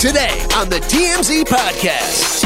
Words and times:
Today 0.00 0.46
on 0.54 0.70
the 0.70 0.76
TMZ 0.76 1.42
Podcast. 1.44 2.42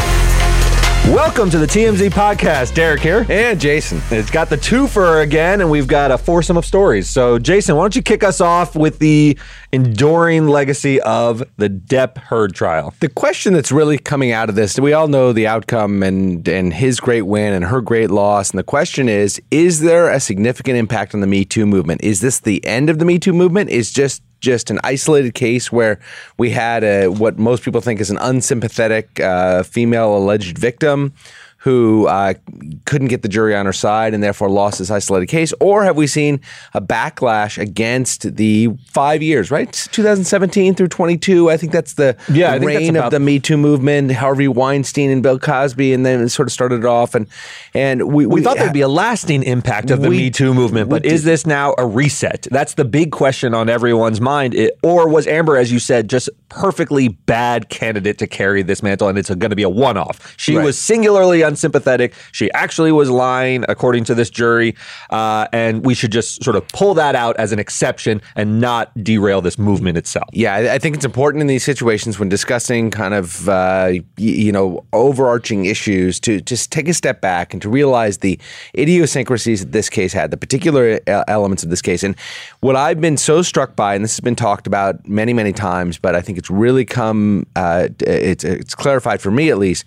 Welcome 1.15 1.51
to 1.51 1.59
the 1.59 1.67
TMZ 1.67 2.11
podcast. 2.11 2.75
Derek 2.75 3.01
here. 3.01 3.25
And 3.29 3.61
Jason. 3.61 4.03
It's 4.11 4.29
got 4.29 4.51
the 4.51 4.57
twofer 4.57 5.23
again, 5.23 5.61
and 5.61 5.71
we've 5.71 5.87
got 5.87 6.11
a 6.11 6.19
foursome 6.19 6.57
of 6.57 6.65
stories. 6.65 7.09
So, 7.09 7.39
Jason, 7.39 7.77
why 7.77 7.85
don't 7.85 7.95
you 7.95 8.03
kick 8.03 8.25
us 8.25 8.41
off 8.41 8.75
with 8.75 8.99
the 8.99 9.39
enduring 9.71 10.49
legacy 10.49 11.01
of 11.03 11.45
the 11.57 11.71
Depp 11.71 12.19
Heard 12.19 12.57
trial? 12.57 12.93
The 12.99 13.09
question 13.09 13.53
that's 13.53 13.71
really 13.71 13.99
coming 13.99 14.33
out 14.33 14.49
of 14.49 14.57
this, 14.57 14.77
we 14.81 14.93
all 14.93 15.07
know 15.07 15.33
the 15.33 15.47
outcome 15.47 16.03
and 16.03 16.49
and 16.49 16.75
his 16.75 16.99
great 16.99 17.23
win 17.23 17.53
and 17.53 17.67
her 17.67 17.81
great 17.81 18.11
loss. 18.11 18.51
And 18.51 18.59
the 18.59 18.65
question 18.65 19.09
is, 19.09 19.41
is 19.53 19.79
there 19.79 20.11
a 20.11 20.19
significant 20.19 20.77
impact 20.77 21.15
on 21.15 21.21
the 21.21 21.29
Me 21.29 21.45
Too 21.45 21.67
movement? 21.67 22.03
Is 22.03 22.21
this 22.21 22.41
the 22.41 22.67
end 22.67 22.91
of 22.91 22.99
the 22.99 23.05
Me 23.05 23.21
Too 23.21 23.33
movement? 23.33 23.71
Is 23.71 23.93
just 23.93 24.23
just 24.45 24.71
an 24.71 24.79
isolated 24.85 25.35
case 25.35 25.73
where 25.73 25.99
we 26.39 26.51
had 26.51 26.85
a, 26.85 27.09
what 27.09 27.39
most 27.39 27.63
people 27.65 27.81
think 27.81 28.01
is 28.01 28.11
an 28.11 28.19
unsympathetic 28.19 29.19
uh, 29.21 29.63
female 29.63 30.17
alleged 30.17 30.59
victim 30.59 31.13
who 31.65 32.07
uh, 32.09 32.35
couldn't 32.85 33.09
get 33.09 33.23
the 33.23 33.29
jury 33.29 33.55
on 33.57 33.65
her 33.65 33.73
side 33.73 34.13
and 34.13 34.23
therefore 34.23 34.51
lost 34.51 34.79
this 34.81 34.91
isolated 34.91 35.27
case? 35.29 35.55
Or 35.61 35.83
have 35.83 35.97
we 35.97 36.07
seen 36.07 36.41
a 36.75 36.81
backlash 36.83 37.57
against 37.57 38.37
the 38.37 38.69
five 38.87 39.23
years, 39.23 39.51
right? 39.51 39.73
2017 39.91 40.75
through 40.75 40.89
22. 40.89 41.51
I 41.51 41.57
think 41.57 41.73
that's 41.73 41.95
the, 41.95 42.19
Yeah, 42.31 42.59
the 42.59 42.67
reign 42.67 42.97
of 42.97 43.11
the 43.11 43.19
Me 43.19 43.41
Too 43.41 43.57
movement, 43.57 44.13
Harvey 44.13 44.47
Weinstein 44.47 45.09
and 45.11 45.23
Bill 45.23 45.39
Cosby, 45.39 45.95
and 45.95 46.05
then 46.05 46.21
it 46.21 46.29
sort 46.29 46.49
of 46.49 46.53
started 46.53 46.81
it 46.81 46.85
off. 46.85 47.15
And, 47.15 47.27
and 47.73 48.13
we, 48.13 48.27
We 48.27 48.43
thought 48.43 48.59
there'd 48.59 48.75
be 48.75 48.83
a 48.83 48.89
lasting 48.89 49.43
impact 49.43 49.91
of 49.91 50.03
the 50.03 50.11
We- 50.11 50.19
Me 50.19 50.31
Too 50.31 50.53
movement, 50.53 50.91
but 50.91 51.07
is 51.07 51.25
this 51.25 51.47
now 51.47 51.75
a 51.79 51.87
reset? 51.87 52.47
That's 52.51 52.75
the 52.75 52.85
big 52.85 53.11
question 53.11 53.55
on 53.55 53.71
everyone's 53.71 54.21
mind. 54.21 54.55
It, 54.55 54.79
or 54.83 55.09
was 55.09 55.27
Amber, 55.27 55.57
as 55.57 55.73
you 55.73 55.79
said, 55.79 56.11
just 56.11 56.29
perfectly 56.51 57.09
bad 57.09 57.71
candidate 57.71 58.19
to 58.19 58.27
carry 58.27 58.63
this 58.63 58.83
mantle, 58.83 59.09
and 59.09 59.17
it's 59.17 59.31
going 59.31 59.49
to 59.49 59.57
be 59.57 59.63
a 59.63 59.69
one-off? 59.71 60.35
She 60.37 60.57
Right. 60.57 60.65
was 60.67 60.79
singularly 60.79 61.43
unsympathetic. 61.55 62.13
She 62.33 62.51
actually 62.53 62.91
was 62.93 63.09
lying, 63.11 63.65
according 63.69 64.05
to 64.05 64.15
this 64.15 64.29
jury, 64.31 64.75
uh, 65.11 65.47
and 65.53 65.85
we 65.87 65.95
should 65.95 66.13
just 66.13 66.43
sort 66.43 66.57
of 66.57 66.67
pull 66.69 66.95
that 66.95 67.15
out 67.15 67.37
as 67.37 67.53
an 67.53 67.59
exception 67.59 68.21
and 68.35 68.61
not 68.61 68.91
derail 69.03 69.41
this 69.41 69.59
movement 69.59 69.97
itself. 69.97 70.29
Yeah, 70.33 70.55
I- 70.75 70.79
think 70.85 70.97
it's 70.97 71.05
important 71.07 71.41
in 71.41 71.47
these 71.47 71.65
situations 71.65 72.19
when 72.19 72.29
discussing 72.29 72.91
kind 72.91 73.15
of 73.15 73.49
uh, 73.49 73.93
you 74.19 74.53
know 74.53 74.85
overarching 74.93 75.65
issues 75.65 76.21
to 76.21 76.41
just 76.43 76.71
take 76.71 76.89
a 76.89 76.93
step 76.95 77.21
back 77.23 77.55
and 77.55 77.63
to 77.63 77.69
realize 77.71 78.19
the 78.19 78.39
idiosyncrasies 78.77 79.61
that 79.61 79.73
this 79.73 79.89
case 79.89 80.13
had, 80.13 80.31
the 80.31 80.37
particular 80.37 80.97
e- 80.97 81.01
elements 81.29 81.63
of 81.65 81.71
this 81.71 81.81
case, 81.81 82.03
and 82.03 82.15
what 82.61 82.77
I've 82.77 83.01
been 83.01 83.17
so 83.17 83.41
struck 83.43 83.75
by, 83.77 83.95
and 83.95 84.05
this 84.05 84.13
has 84.17 84.21
been 84.21 84.37
talked 84.37 84.67
about 84.67 85.09
many, 85.09 85.33
many 85.33 85.53
times, 85.53 85.97
but 85.97 86.15
I 86.15 86.21
think 86.21 86.37
it's 86.37 86.51
really 86.51 86.85
come, 86.85 87.47
uh, 87.57 87.89
it's 88.01 88.45
it's 88.45 88.75
clarified 88.75 89.21
for 89.23 89.31
me 89.31 89.49
at 89.51 89.59
least. 89.59 89.85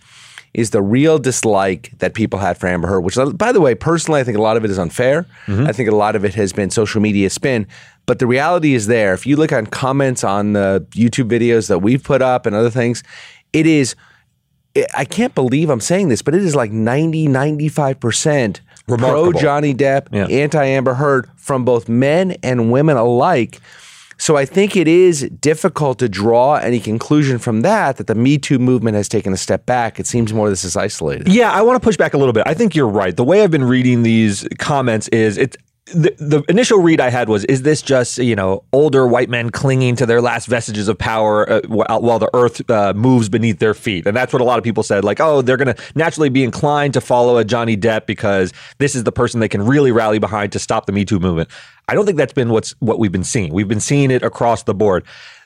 Is 0.57 0.71
the 0.71 0.81
real 0.81 1.19
dislike 1.19 1.91
that 1.99 2.13
people 2.15 2.39
had 2.39 2.57
for 2.57 2.65
Amber 2.67 2.87
Heard, 2.87 3.01
which, 3.01 3.15
by 3.35 3.51
the 3.51 3.61
way, 3.61 3.75
personally, 3.75 4.19
I 4.19 4.23
think 4.23 4.37
a 4.37 4.41
lot 4.41 4.57
of 4.57 4.65
it 4.65 4.71
is 4.71 4.79
unfair. 4.79 5.27
Mm-hmm. 5.45 5.67
I 5.67 5.71
think 5.71 5.87
a 5.87 5.95
lot 5.95 6.15
of 6.15 6.25
it 6.25 6.33
has 6.33 6.51
been 6.51 6.71
social 6.71 6.99
media 6.99 7.29
spin. 7.29 7.67
But 8.07 8.17
the 8.17 8.25
reality 8.25 8.73
is 8.73 8.87
there. 8.87 9.13
If 9.13 9.27
you 9.27 9.35
look 9.35 9.53
on 9.53 9.67
comments 9.67 10.23
on 10.23 10.53
the 10.53 10.83
YouTube 10.91 11.29
videos 11.29 11.67
that 11.67 11.79
we've 11.79 12.03
put 12.03 12.21
up 12.23 12.45
and 12.47 12.55
other 12.55 12.71
things, 12.71 13.03
it 13.53 13.67
is, 13.67 13.95
I 14.95 15.05
can't 15.05 15.35
believe 15.35 15.69
I'm 15.69 15.79
saying 15.79 16.09
this, 16.09 16.23
but 16.23 16.33
it 16.33 16.41
is 16.43 16.55
like 16.55 16.71
90, 16.71 17.27
95% 17.27 18.59
pro 18.87 19.31
Johnny 19.33 19.73
Depp, 19.75 20.07
Yeah. 20.11 20.25
anti 20.25 20.63
Amber 20.65 20.95
Heard 20.95 21.29
from 21.35 21.65
both 21.65 21.87
men 21.87 22.35
and 22.41 22.71
women 22.71 22.97
alike. 22.97 23.59
So 24.19 24.35
I 24.35 24.45
think 24.45 24.75
it 24.75 24.87
is 24.87 25.29
difficult 25.41 25.99
to 25.99 26.09
draw 26.09 26.55
any 26.55 26.79
conclusion 26.79 27.37
from 27.37 27.61
that 27.61 27.97
that 27.97 28.07
the 28.07 28.15
Me 28.15 28.37
Too 28.37 28.59
movement 28.59 28.95
has 28.95 29.07
taken 29.07 29.31
a 29.31 29.37
step 29.37 29.65
back. 29.65 29.99
It 29.99 30.07
seems 30.07 30.33
more 30.33 30.49
this 30.49 30.63
is 30.63 30.75
isolated. 30.75 31.27
Yeah, 31.27 31.51
I 31.51 31.61
want 31.61 31.81
to 31.81 31.85
push 31.85 31.97
back 31.97 32.13
a 32.13 32.17
little 32.17 32.33
bit. 32.33 32.43
I 32.45 32.53
think 32.53 32.75
you're 32.75 32.87
right. 32.87 33.15
The 33.15 33.23
way 33.23 33.43
I've 33.43 33.51
been 33.51 33.63
reading 33.63 34.03
these 34.03 34.47
comments 34.57 35.07
is 35.09 35.37
it's 35.37 35.55
the, 35.93 36.13
the 36.17 36.43
initial 36.49 36.79
read 36.79 36.99
I 36.99 37.09
had 37.09 37.29
was 37.29 37.45
is 37.45 37.61
this 37.61 37.81
just 37.81 38.17
you 38.17 38.35
know 38.35 38.63
older 38.73 39.07
white 39.07 39.29
men 39.29 39.49
clinging 39.49 39.95
to 39.97 40.05
their 40.05 40.21
last 40.21 40.47
vestiges 40.47 40.87
of 40.87 40.97
power 40.97 41.49
uh, 41.49 41.61
while 41.67 42.19
the 42.19 42.29
earth 42.33 42.69
uh, 42.69 42.93
moves 42.93 43.29
beneath 43.29 43.59
their 43.59 43.73
feet 43.73 44.05
and 44.05 44.15
that's 44.15 44.33
what 44.33 44.41
a 44.41 44.45
lot 44.45 44.57
of 44.57 44.63
people 44.63 44.83
said 44.83 45.03
like 45.03 45.19
oh 45.19 45.41
they're 45.41 45.57
going 45.57 45.73
to 45.73 45.83
naturally 45.95 46.29
be 46.29 46.43
inclined 46.43 46.93
to 46.93 47.01
follow 47.01 47.37
a 47.37 47.45
Johnny 47.45 47.77
Depp 47.77 48.05
because 48.05 48.53
this 48.79 48.95
is 48.95 49.03
the 49.03 49.11
person 49.11 49.39
they 49.39 49.47
can 49.47 49.65
really 49.65 49.91
rally 49.91 50.19
behind 50.19 50.51
to 50.51 50.59
stop 50.59 50.85
the 50.85 50.91
Me 50.91 51.05
Too 51.05 51.19
movement. 51.19 51.49
I 51.87 51.95
don't 51.95 52.05
think 52.05 52.17
that's 52.17 52.33
been 52.33 52.49
what's 52.49 52.71
what 52.79 52.99
we've 52.99 53.11
been 53.11 53.23
seeing. 53.23 53.53
We've 53.53 53.67
been 53.67 53.79
seeing 53.79 54.11
it 54.11 54.23
across 54.23 54.63
the 54.63 54.73
board. 54.73 55.05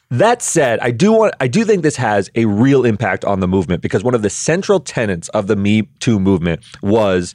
That 0.09 0.41
said, 0.41 0.79
I 0.79 0.91
do 0.91 1.13
want 1.13 1.35
I 1.39 1.47
do 1.47 1.63
think 1.63 1.83
this 1.83 1.95
has 1.95 2.29
a 2.35 2.45
real 2.45 2.83
impact 2.83 3.23
on 3.23 3.39
the 3.39 3.47
movement 3.47 3.81
because 3.81 4.03
one 4.03 4.15
of 4.15 4.23
the 4.23 4.29
central 4.29 4.79
tenets 4.79 5.29
of 5.29 5.47
the 5.47 5.55
Me 5.55 5.83
Too 5.99 6.19
movement 6.19 6.63
was 6.81 7.33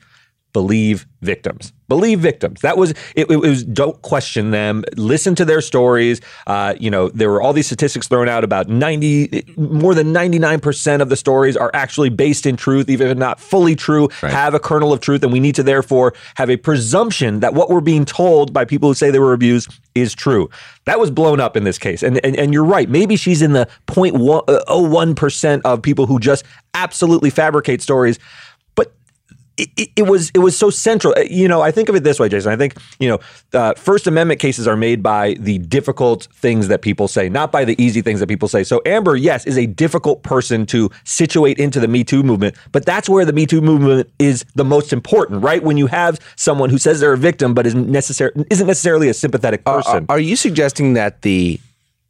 believe 0.57 1.07
victims. 1.21 1.71
Believe 1.87 2.21
victims. 2.21 2.63
That 2.63 2.79
was 2.79 2.93
it, 3.15 3.31
it 3.31 3.37
was 3.37 3.63
don't 3.63 4.01
question 4.01 4.53
them. 4.53 4.85
Listen 4.97 5.35
to 5.35 5.45
their 5.45 5.61
stories. 5.61 6.23
Uh, 6.47 6.75
you 6.81 6.91
know, 6.91 7.11
there 7.11 7.31
were 7.31 7.43
all 7.43 7.53
these 7.53 7.67
statistics 7.67 8.09
thrown 8.09 8.27
out 8.27 8.43
about 8.43 8.71
90 8.71 9.55
more 9.59 9.95
than 9.95 10.15
99% 10.15 11.03
of 11.03 11.11
the 11.11 11.17
stories 11.17 11.59
are 11.59 11.71
actually 11.75 12.09
based 12.09 12.47
in 12.47 12.57
truth, 12.57 12.89
even 12.89 13.09
if 13.09 13.19
not 13.19 13.39
fully 13.39 13.77
true, 13.77 14.09
have 14.23 14.55
a 14.55 14.59
kernel 14.59 14.95
of 14.95 15.01
truth, 15.01 15.23
and 15.23 15.31
we 15.31 15.41
need 15.41 15.57
to 15.57 15.63
therefore 15.63 16.15
have 16.37 16.49
a 16.49 16.57
presumption 16.57 17.41
that 17.41 17.53
what 17.53 17.69
we're 17.69 17.83
being 17.83 18.07
told 18.07 18.55
by 18.55 18.65
people 18.65 18.89
who 18.89 18.95
say 18.95 19.11
they 19.11 19.19
were 19.19 19.35
abused 19.35 19.69
is 19.95 20.15
true. 20.15 20.49
That 20.87 20.99
was 20.99 21.11
blown 21.11 21.39
up 21.39 21.55
in 21.55 21.65
this 21.65 21.77
case. 21.77 22.03
And 22.03 22.19
and, 22.25 22.35
and 22.35 22.55
you're 22.55 22.65
right. 22.65 22.89
Maybe 22.89 23.17
she's 23.17 23.43
in 23.43 23.53
the 23.53 23.69
0.01% 23.89 25.61
of 25.67 25.83
people 25.83 26.07
who 26.07 26.19
just 26.19 26.47
absolutely 26.73 27.29
fabricate 27.29 27.83
stories. 27.83 28.19
It, 29.59 29.91
it, 29.97 30.03
was 30.03 30.31
it 30.35 30.41
was 30.41 30.57
so 30.57 30.69
central. 30.69 31.15
Uh, 31.17 31.23
You 31.23 31.49
know, 31.49 31.63
I 31.63 31.71
think 31.71 31.89
of 31.89 31.95
it 31.95 32.05
this 32.05 32.21
way, 32.21 32.29
Jason. 32.29 32.53
I 32.53 32.57
think 32.57 32.75
you 32.99 33.09
know, 33.09 33.21
uh, 33.59 33.73
First 33.75 34.07
Amendment 34.07 34.39
cases 34.39 34.69
are 34.69 34.77
made 34.77 35.03
by 35.03 35.35
the 35.41 35.59
difficult 35.59 36.29
things 36.35 36.69
that 36.69 36.83
people 36.83 37.09
say, 37.09 37.29
not 37.29 37.53
by 37.53 37.65
the 37.65 37.81
easy 37.83 38.03
things 38.03 38.21
that 38.21 38.27
people 38.27 38.49
say. 38.49 38.65
So 38.65 38.83
Amber, 38.85 39.17
yes, 39.17 39.47
is 39.47 39.57
a 39.57 39.67
difficult 39.67 40.23
person 40.23 40.67
to 40.67 40.91
situate 41.05 41.59
into 41.59 41.81
the 41.81 41.89
Me 41.89 42.05
Too 42.05 42.23
movement, 42.23 42.55
but 42.73 42.85
that's 42.85 43.09
where 43.09 43.25
the 43.25 43.33
Me 43.33 43.47
Too 43.47 43.61
movement 43.63 44.11
is 44.19 44.45
the 44.55 44.65
most 44.65 44.93
important, 44.93 45.43
right? 45.43 45.63
When 45.63 45.79
you 45.79 45.87
have 45.87 46.21
someone 46.37 46.69
who 46.69 46.79
says 46.79 47.01
they're 47.01 47.15
a 47.15 47.19
victim 47.19 47.55
but 47.55 47.67
isn't 47.67 47.89
necessar- 47.89 48.47
isn't 48.51 48.67
necessarily 48.67 49.09
a 49.09 49.15
sympathetic 49.15 49.65
person. 49.65 50.05
Are, 50.09 50.17
are 50.17 50.21
you 50.21 50.37
suggesting 50.37 50.95
that 50.95 51.23
the 51.23 51.59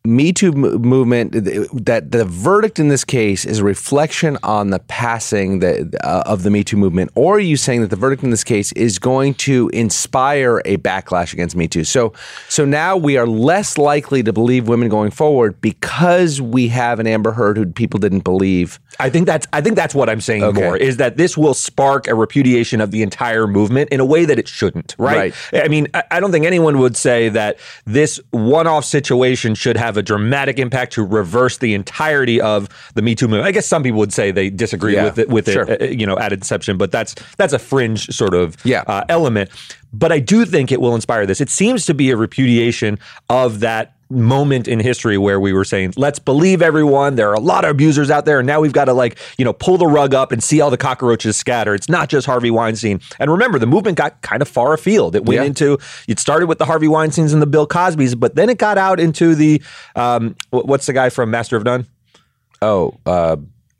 Me 0.07 0.33
Too 0.33 0.53
mo- 0.53 0.79
movement, 0.79 1.33
th- 1.33 1.69
that 1.73 2.13
the 2.13 2.25
verdict 2.25 2.79
in 2.79 2.89
this 2.89 3.05
case 3.05 3.45
is 3.45 3.59
a 3.59 3.65
reflection 3.65 4.39
on 4.43 4.71
the 4.71 4.79
passing 4.81 5.59
the, 5.61 5.93
uh, 6.03 6.23
of 6.27 6.43
the 6.43 6.51
Me 6.51 6.63
Too 6.65 6.77
movement, 6.77 7.11
or 7.15 7.37
are 7.37 7.41
you 7.41 7.57
saying 7.57 7.81
that 7.83 7.91
the 7.91 7.97
verdict 7.97 8.23
in 8.23 8.31
this 8.31 8.45
case 8.45 8.73
is 8.73 8.99
going 8.99 9.35
to 9.35 9.69
inspire 9.73 10.63
a 10.65 10.77
backlash 10.79 11.33
against 11.33 11.57
Me 11.57 11.67
Too? 11.69 11.85
So, 11.85 12.13
so 12.49 12.65
now 12.65 12.97
we 12.97 13.17
are 13.17 13.27
less 13.27 13.79
likely 13.79 14.23
to 14.23 14.33
believe 14.33 14.69
women 14.69 14.89
going 14.89 15.11
forward 15.11 15.61
because 15.61 16.41
we 16.41 16.69
have 16.69 17.01
an 17.01 17.07
Amber 17.07 17.33
Heard 17.33 17.57
who 17.57 17.67
people 17.67 17.99
didn't 17.99 18.25
believe. 18.25 18.79
I 18.99 19.11
think 19.11 19.27
that's 19.27 19.47
I 19.53 19.61
think 19.61 19.77
that's 19.77 19.95
what 19.95 20.09
I'm 20.09 20.23
saying 20.23 20.43
Okay. 20.43 20.59
more 20.61 20.75
is 20.77 20.97
that 20.97 21.19
this 21.19 21.37
will 21.37 21.53
spark 21.53 22.09
a 22.09 22.15
repudiation 22.15 22.81
of 22.81 22.93
the 22.93 23.03
entire 23.03 23.47
movement 23.47 23.91
in 23.91 24.01
a 24.01 24.07
way 24.07 24.25
that 24.25 24.39
it 24.39 24.49
shouldn't, 24.49 24.95
right? 24.99 25.35
I 25.53 25.69
mean, 25.69 25.89
I, 25.93 26.05
I 26.13 26.21
don't 26.21 26.33
think 26.33 26.47
anyone 26.47 26.79
would 26.79 26.97
say 26.97 27.29
that 27.29 27.59
this 27.85 28.19
one-off 28.31 28.87
situation 28.87 29.55
should 29.55 29.77
have 29.77 29.96
a 29.97 30.03
dramatic 30.03 30.59
impact 30.59 30.93
to 30.95 31.05
reverse 31.05 31.59
the 31.59 31.75
entirety 31.75 32.41
of 32.41 32.69
the 32.95 33.03
Me 33.03 33.15
Too 33.15 33.27
movement. 33.29 33.47
I 33.47 33.53
guess 33.53 33.67
some 33.67 33.83
people 33.83 33.99
would 33.99 34.13
say 34.13 34.31
they 34.31 34.51
disagree 34.51 34.95
Yeah, 34.95 35.05
with 35.05 35.19
it 35.19 35.29
with 35.29 35.51
sure. 35.51 35.63
it, 35.71 35.83
uh, 35.83 35.85
you 35.87 36.07
know, 36.07 36.19
at 36.19 36.33
inception, 36.33 36.77
but 36.77 36.91
that's 36.93 37.15
that's 37.37 37.53
a 37.53 37.59
fringe 37.59 38.07
sort 38.15 38.35
of 38.35 38.57
Yeah. 38.65 38.83
uh, 38.87 39.05
element. 39.09 39.51
But 39.93 40.13
I 40.13 40.19
do 40.19 40.45
think 40.45 40.71
it 40.73 40.81
will 40.81 40.95
inspire 40.95 41.25
this. 41.27 41.41
It 41.41 41.49
seems 41.51 41.87
to 41.87 41.95
be 41.95 42.11
a 42.11 42.17
repudiation 42.17 42.99
of 43.31 43.61
that 43.61 43.96
moment 44.09 44.69
in 44.69 44.79
history 44.81 45.19
where 45.19 45.41
we 45.41 45.53
were 45.53 45.65
saying, 45.65 45.95
let's 45.97 46.19
believe 46.19 46.63
everyone. 46.63 47.17
There 47.17 47.29
are 47.31 47.35
a 47.35 47.41
lot 47.41 47.65
of 47.65 47.71
abusers 47.73 48.11
out 48.11 48.25
there. 48.25 48.39
And 48.39 48.47
now 48.47 48.61
we've 48.61 48.73
got 48.73 48.87
to, 48.87 48.93
like, 48.93 49.19
you 49.39 49.45
know, 49.45 49.53
pull 49.53 49.79
the 49.79 49.87
rug 49.87 50.15
up 50.15 50.33
and 50.33 50.43
see 50.43 50.61
all 50.61 50.71
the 50.71 50.77
cockroaches 50.77 51.37
scatter. 51.37 51.75
It's 51.75 51.89
not 51.89 52.09
just 52.09 52.27
Harvey 52.27 52.51
Weinstein. 52.51 53.01
And 53.19 53.31
remember, 53.31 53.59
the 53.59 53.67
movement 53.67 53.99
got 53.99 54.23
kind 54.23 54.43
of 54.43 54.49
far 54.49 54.73
afield. 54.75 55.17
It 55.17 55.25
went 55.25 55.41
Yeah. 55.41 55.45
into, 55.47 55.79
it 56.09 56.19
started 56.19 56.47
with 56.47 56.59
the 56.59 56.67
Harvey 56.67 56.87
Weinsteins 56.87 57.33
and 57.33 57.43
the 57.43 57.47
Bill 57.47 57.67
Cosbys, 57.67 58.19
but 58.19 58.37
then 58.37 58.49
it 58.49 58.59
got 58.59 58.79
out 58.79 59.01
into 59.01 59.35
the, 59.35 59.61
um, 59.97 60.37
what's 60.51 60.87
the 60.87 60.93
guy 60.93 61.09
from 61.11 61.31
Master 61.31 61.57
of 61.57 61.65
None? 61.65 61.87
Oh, 62.63 62.95
uh, 63.05 63.37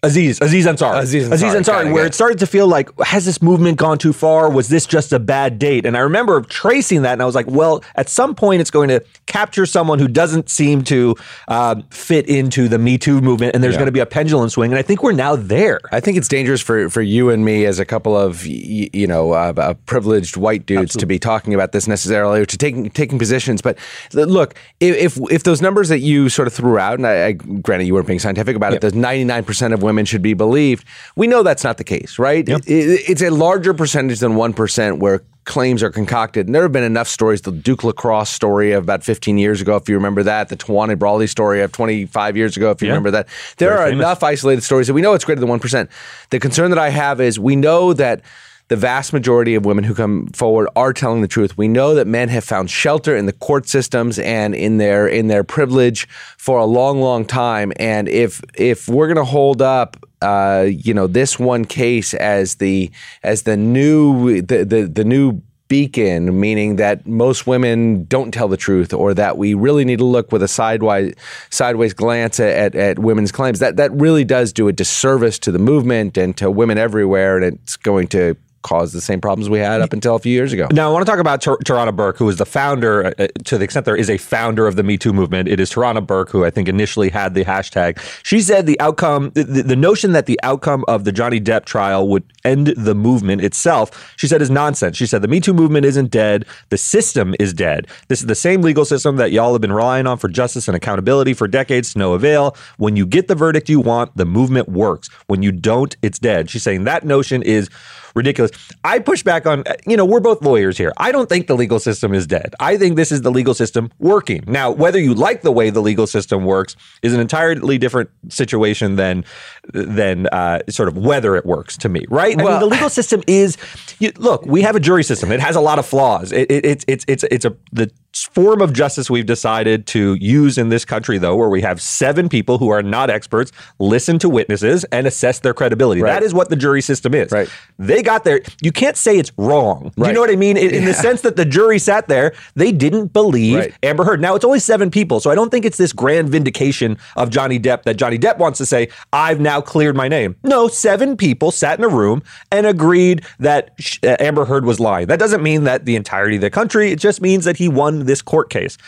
Aziz, 0.07 0.41
Aziz 0.41 0.67
Ansari. 0.67 0.99
Aziz 0.99 1.31
Aziz 1.31 1.43
Ansari, 1.53 1.61
Ansari, 1.61 1.85
got 1.85 1.93
where 1.93 2.07
it 2.07 2.15
started 2.15 2.39
to 2.39 2.47
feel 2.47 2.67
like, 2.67 2.89
has 3.01 3.25
this 3.25 3.43
movement 3.43 3.77
gone 3.79 3.99
too 3.99 4.13
far? 4.13 4.51
Was 4.51 4.69
this 4.69 4.87
just 4.87 5.13
a 5.13 5.19
bad 5.19 5.59
date? 5.59 5.85
And 5.87 5.97
I 5.97 6.01
remember 6.01 6.41
tracing 6.43 7.03
that 7.03 7.13
and 7.15 7.23
I 7.23 7.27
was 7.27 7.35
like, 7.35 7.47
well, 7.49 7.83
at 7.95 8.09
some 8.09 8.35
point 8.35 8.61
it's 8.61 8.71
going 8.71 8.89
to 8.89 9.03
capture 9.27 9.67
someone 9.67 9.99
who 9.99 10.09
doesn't 10.09 10.49
seem 10.49 10.83
to 10.85 11.15
uh, 11.49 11.77
fit 11.91 12.29
into 12.29 12.69
the 12.69 12.79
Me 12.79 12.99
Too 12.99 13.21
movement 13.21 13.55
and 13.55 13.63
there's 13.65 13.75
Yeah. 13.75 13.79
going 13.81 13.87
to 13.87 13.93
be 13.93 14.01
a 14.01 14.07
pendulum 14.07 14.49
swing. 14.49 14.73
And 14.73 14.79
I 14.79 14.83
think 14.83 15.03
we're 15.03 15.13
now 15.13 15.37
there. 15.37 15.81
I 15.93 16.01
think 16.01 16.17
it's 16.19 16.29
dangerous 16.29 16.61
for, 16.61 16.89
for 16.91 17.03
you 17.03 17.31
and 17.31 17.45
me 17.45 17.65
as 17.65 17.79
a 17.79 17.85
couple 17.85 18.17
of 18.17 18.45
you 18.47 19.07
know 19.07 19.33
uh, 19.33 19.53
uh, 19.57 19.75
privileged 19.87 20.37
white 20.37 20.67
dudes 20.67 20.95
to 20.97 21.07
be 21.07 21.19
talking 21.19 21.55
about 21.55 21.73
this 21.73 21.89
necessarily 21.89 22.41
or 22.41 22.47
to 22.47 22.57
taking 22.59 22.91
taking 22.91 23.19
positions. 23.19 23.63
But 23.63 23.79
look, 24.13 24.55
if 24.81 25.17
if, 25.17 25.31
if 25.31 25.43
those 25.45 25.63
numbers 25.63 25.89
that 25.89 26.01
you 26.01 26.29
sort 26.29 26.47
of 26.49 26.55
threw 26.55 26.79
out, 26.79 26.99
and 26.99 27.07
I, 27.07 27.27
I 27.29 27.33
granted 27.33 27.87
you 27.87 27.95
weren't 27.95 28.07
being 28.07 28.19
scientific 28.19 28.57
about 28.57 28.73
it, 28.75 28.95
nine 28.95 29.45
percent 29.45 29.73
of 29.73 29.83
women 29.83 29.96
should 30.05 30.23
be 30.23 30.35
believed. 30.35 30.85
We 31.17 31.27
know 31.27 31.43
that's 31.43 31.65
not 31.65 31.79
the 31.79 31.85
case, 31.85 32.19
right? 32.19 32.47
It- 32.49 32.69
it- 32.69 33.01
it's 33.09 33.23
a 33.23 33.31
larger 33.31 33.73
percentage 33.75 34.19
than 34.21 34.35
one 34.37 34.53
percent 34.53 34.99
where 34.99 35.23
claims 35.45 35.81
are 35.81 35.91
concocted. 35.91 36.47
And 36.47 36.55
there 36.55 36.63
have 36.63 36.73
been 36.73 36.83
enough 36.83 37.07
stories. 37.07 37.41
The 37.43 37.53
Duke 37.53 37.85
Lacrosse 37.85 38.31
story 38.31 38.73
of 38.73 38.83
about 38.83 39.05
15 39.05 39.39
years 39.39 39.61
ago, 39.61 39.77
if 39.77 39.89
you 39.89 39.95
remember 39.95 40.25
that. 40.25 40.49
The 40.49 40.57
Tawana 40.57 40.99
Brawley 40.99 41.29
story 41.29 41.63
of 41.63 41.71
25 41.71 42.37
years 42.37 42.57
ago, 42.57 42.73
if 42.73 42.83
you 42.83 42.89
Yeah. 42.89 42.95
remember 42.95 43.13
that. 43.13 43.29
There 43.59 43.69
Very 43.71 43.81
are 43.81 43.87
famous. 43.91 44.03
enough 44.05 44.23
isolated 44.25 44.63
stories 44.63 44.89
that 44.89 44.95
we 44.95 45.03
know 45.03 45.15
it's 45.15 45.25
greater 45.25 45.39
than 45.41 45.49
1%. 45.49 45.89
The 46.31 46.41
concern 46.41 46.71
that 46.71 46.81
I 46.81 46.89
have 46.91 47.21
is 47.21 47.39
we 47.39 47.55
know 47.55 47.93
that 47.93 48.23
the 48.69 48.77
vast 48.77 49.13
majority 49.13 49.55
of 49.55 49.65
women 49.65 49.85
who 49.85 49.95
come 49.95 50.27
forward 50.29 50.69
are 50.75 50.93
telling 50.93 51.21
the 51.21 51.29
truth. 51.29 51.57
We 51.57 51.69
know 51.69 51.95
that 51.95 52.07
men 52.07 52.29
have 52.31 52.45
found 52.45 52.71
shelter 52.71 53.17
in 53.17 53.27
the 53.27 53.33
court 53.33 53.69
systems 53.69 54.19
and 54.19 54.55
in 54.55 54.79
their 54.79 55.07
in 55.07 55.29
their 55.29 55.45
privilege 55.45 56.09
for 56.37 56.59
a 56.59 56.65
long, 56.65 57.01
long 57.01 57.25
time. 57.25 57.73
And 57.77 58.09
if 58.09 58.43
if 58.55 58.89
we're 58.89 59.07
going 59.07 59.17
to 59.17 59.25
hold 59.25 59.63
up, 59.63 59.97
uh, 60.21 60.67
you 60.69 60.93
know, 60.93 61.07
this 61.07 61.39
one 61.39 61.65
case 61.65 62.13
as 62.15 62.57
the 62.57 62.91
as 63.23 63.43
the 63.43 63.57
new 63.57 64.43
the 64.43 64.65
the, 64.65 64.83
the 64.83 65.05
new 65.05 65.41
beacon, 65.69 66.39
meaning 66.39 66.77
that 66.77 67.07
most 67.07 67.47
women 67.47 68.05
don't 68.05 68.33
tell 68.33 68.49
the 68.49 68.57
truth, 68.57 68.93
or 68.93 69.15
that 69.15 69.37
we 69.37 69.55
really 69.55 69.85
need 69.85 69.99
to 69.99 70.05
look 70.05 70.33
with 70.33 70.43
a 70.43 70.49
sideways 70.49 71.15
sideways 71.51 71.93
glance 71.93 72.41
at, 72.41 72.75
at, 72.75 72.75
at 72.75 72.99
women's 72.99 73.31
claims. 73.31 73.61
That 73.61 73.77
that 73.77 73.93
really 73.93 74.25
does 74.25 74.53
do 74.53 74.67
a 74.67 74.73
disservice 74.73 75.39
to 75.41 75.53
the 75.53 75.59
movement 75.61 76.17
and 76.17 76.37
to 76.37 76.51
women 76.51 76.79
everywhere, 76.79 77.37
and 77.37 77.45
it's 77.45 77.77
going 77.77 78.09
to 78.09 78.37
cause 78.67 78.93
the 78.93 79.01
same 79.01 79.21
problems 79.21 79.49
we 79.49 79.61
had 79.61 79.81
up 79.81 79.93
until 79.93 80.17
a 80.17 80.19
few 80.19 80.33
years 80.33 80.53
ago. 80.53 80.67
Now, 80.73 80.91
I 80.91 80.93
want 80.93 81.07
to 81.07 81.11
talk 81.11 81.21
about 81.21 81.41
Tar- 81.41 81.59
Tarana 81.59 81.95
Burke, 81.95 82.19
who 82.19 82.29
is 82.29 82.37
the 82.37 82.45
founder, 82.45 83.15
uh, 83.17 83.29
to 83.45 83.59
the 83.59 83.65
extent 83.65 83.87
there 83.87 83.97
is 83.97 84.11
a 84.11 84.19
founder 84.19 84.67
of 84.67 84.75
the 84.75 84.83
Me 84.83 84.99
Too 84.99 85.13
movement. 85.13 85.49
It 85.49 85.61
is 85.61 85.71
Tarana 85.71 86.05
Burke, 86.05 86.31
who 86.31 86.45
I 86.45 86.51
think 86.51 86.69
initially 86.69 87.09
had 87.09 87.35
the 87.35 87.45
hashtag. 87.45 87.99
She 88.25 88.41
said 88.41 88.67
the 88.67 88.79
outcome, 88.81 89.31
the, 89.35 89.45
the 89.45 89.77
notion 89.77 90.11
that 90.13 90.27
the 90.27 90.39
outcome 90.43 90.85
of 90.89 91.05
the 91.05 91.13
Johnny 91.13 91.41
Depp 91.41 91.65
trial 91.65 92.09
would 92.09 92.25
end 92.45 92.69
the 92.77 92.95
movement 92.95 93.43
itself, 93.43 94.15
she 94.17 94.27
said 94.27 94.43
is 94.43 94.51
nonsense. 94.51 94.97
She 94.97 95.07
said 95.07 95.23
the 95.23 95.29
Me 95.29 95.39
Too 95.39 95.55
movement 95.55 95.87
isn't 95.87 96.11
dead. 96.11 96.45
The 96.71 96.79
system 96.79 97.37
is 97.39 97.55
dead. 97.55 97.87
This 98.09 98.21
is 98.21 98.27
the 98.27 98.35
same 98.35 98.63
legal 98.63 98.85
system 98.85 99.17
that 99.17 99.31
y'all 99.31 99.53
have 99.53 99.61
been 99.61 99.73
relying 99.73 100.09
on 100.09 100.19
for 100.19 100.29
justice 100.29 100.67
and 100.67 100.77
accountability 100.77 101.35
for 101.35 101.47
decades 101.47 101.93
to 101.93 102.01
no 102.01 102.15
avail. 102.15 102.57
When 102.79 102.97
you 102.97 103.07
get 103.07 103.29
the 103.29 103.37
verdict 103.37 103.69
you 103.69 103.81
want, 103.81 104.17
the 104.17 104.25
movement 104.25 104.69
works. 104.69 105.09
When 105.29 105.43
you 105.43 105.53
don't, 105.53 105.97
it's 106.03 106.19
dead. 106.19 106.51
She's 106.51 106.65
saying 106.65 106.85
that 106.85 107.05
notion 107.05 107.43
is 107.43 107.71
ridiculous. 108.17 108.51
I 108.83 108.99
push 108.99 109.23
back 109.23 109.47
on, 109.47 109.63
you 109.87 109.97
know, 109.97 110.05
we're 110.05 110.21
both 110.21 110.43
lawyers 110.43 110.77
here. 110.79 110.93
I 110.97 111.13
don't 111.13 111.29
think 111.29 111.47
the 111.47 111.55
legal 111.55 111.79
system 111.79 112.15
is 112.15 112.27
dead. 112.27 112.55
I 112.59 112.77
think 112.77 112.97
this 112.97 113.13
is 113.13 113.21
the 113.21 113.31
legal 113.31 113.55
system 113.55 113.93
working. 113.99 114.43
Now, 114.47 114.71
whether 114.71 114.99
you 114.99 115.15
like 115.15 115.43
the 115.43 115.53
way 115.53 115.71
the 115.71 115.83
legal 115.83 116.07
system 116.07 116.45
works 116.45 116.75
is 117.03 117.13
an 117.13 117.21
entirely 117.21 117.79
different 117.79 118.11
situation 118.29 118.97
than 118.97 119.25
than 119.73 120.27
uh, 120.29 120.61
sort 120.69 120.89
of 120.89 120.97
whether 120.97 121.37
it 121.37 121.45
works 121.45 121.77
to 121.79 121.89
me, 121.89 122.07
right? 122.09 122.39
I 122.39 122.43
mean, 122.43 122.61
the 122.61 122.67
legal 122.67 122.89
system 123.01 123.23
is. 123.27 123.57
You, 123.99 124.13
look, 124.17 124.45
we 124.47 124.63
have 124.63 124.77
a 124.77 124.81
jury 124.81 125.05
system. 125.05 125.31
It 125.31 125.41
has 125.41 125.57
a 125.57 125.61
lot 125.61 125.79
of 125.79 125.87
flaws. 125.87 126.33
It, 126.33 126.51
it, 126.51 126.65
it's 126.65 126.85
it's 126.89 127.05
it's 127.07 127.25
it's 127.25 127.45
a 127.45 127.55
the 127.73 127.91
form 128.25 128.61
of 128.63 128.73
justice 128.73 129.09
we've 129.11 129.27
decided 129.27 129.87
to 129.89 130.15
use 130.15 130.59
in 130.59 130.69
this 130.69 130.85
country, 130.85 131.19
though, 131.19 131.37
where 131.37 131.49
we 131.49 131.61
have 131.63 131.81
seven 131.81 132.29
people 132.29 132.59
who 132.59 132.69
are 132.71 132.83
not 132.83 133.11
experts 133.11 133.53
listen 133.79 134.19
to 134.21 134.29
witnesses 134.29 134.85
and 134.93 135.07
assess 135.07 135.41
their 135.41 135.55
credibility. 135.55 136.01
Right. 136.03 136.13
That 136.13 136.23
is 136.23 136.33
what 136.35 136.49
the 136.49 136.57
jury 136.57 136.81
system 136.83 137.15
is. 137.15 137.31
Right. 137.33 137.49
They 137.79 138.03
got 138.03 138.25
there. 138.25 138.41
You 138.63 138.73
can't 138.73 138.97
say 138.97 139.19
it's 139.19 139.33
wrong. 139.37 139.93
Do 139.97 140.07
you 140.07 140.13
know 140.13 140.21
what 140.21 140.31
I 140.31 140.37
mean? 140.37 140.57
In, 140.57 140.71
in 140.75 140.85
the 140.85 140.95
sense 140.95 141.21
that 141.23 141.37
the 141.37 141.45
jury 141.45 141.79
sat 141.79 142.09
there, 142.09 142.33
they 142.55 142.73
didn't 142.73 143.13
believe 143.13 143.57
Right. 143.57 143.75
Amber 143.83 144.05
Heard. 144.05 144.21
Now 144.21 144.35
it's 144.35 144.45
only 144.45 144.61
seven 144.61 144.91
people, 144.91 145.21
so 145.21 145.31
I 145.31 145.35
don't 145.35 145.51
think 145.51 145.65
it's 145.65 145.77
this 145.79 145.93
grand 145.93 146.29
vindication 146.31 146.97
of 147.17 147.31
Johnny 147.31 147.59
Depp 147.61 147.83
that 147.85 147.97
Johnny 147.97 148.19
Depp 148.19 148.39
wants 148.39 148.59
to 148.59 148.67
say, 148.67 148.89
"I've 149.13 149.41
now 149.41 149.61
cleared 149.61 149.97
my 149.97 150.09
name." 150.09 150.37
No, 150.43 150.69
seven 150.69 151.17
people 151.17 151.51
sat 151.51 151.79
in 151.79 151.85
a 151.85 151.89
room 151.89 152.23
and 152.51 152.67
agreed 152.67 153.23
that 153.41 153.71
sh- 153.79 153.99
uh, 154.05 154.17
Amber 154.21 154.45
Heard 154.47 154.65
was 154.65 154.81
lying. 154.81 155.07
That 155.09 155.19
doesn't 155.19 155.43
mean 155.43 155.65
that 155.65 155.85
the 155.85 155.97
entirety 155.97 156.37
of 156.37 156.43
the 156.43 156.51
country. 156.51 156.93
It 156.93 156.99
just 156.99 157.21
means 157.21 157.45
that 157.45 157.57
he 157.57 157.69
won 157.69 158.06
this 158.07 158.23
court 158.23 158.51
case. 158.51 158.79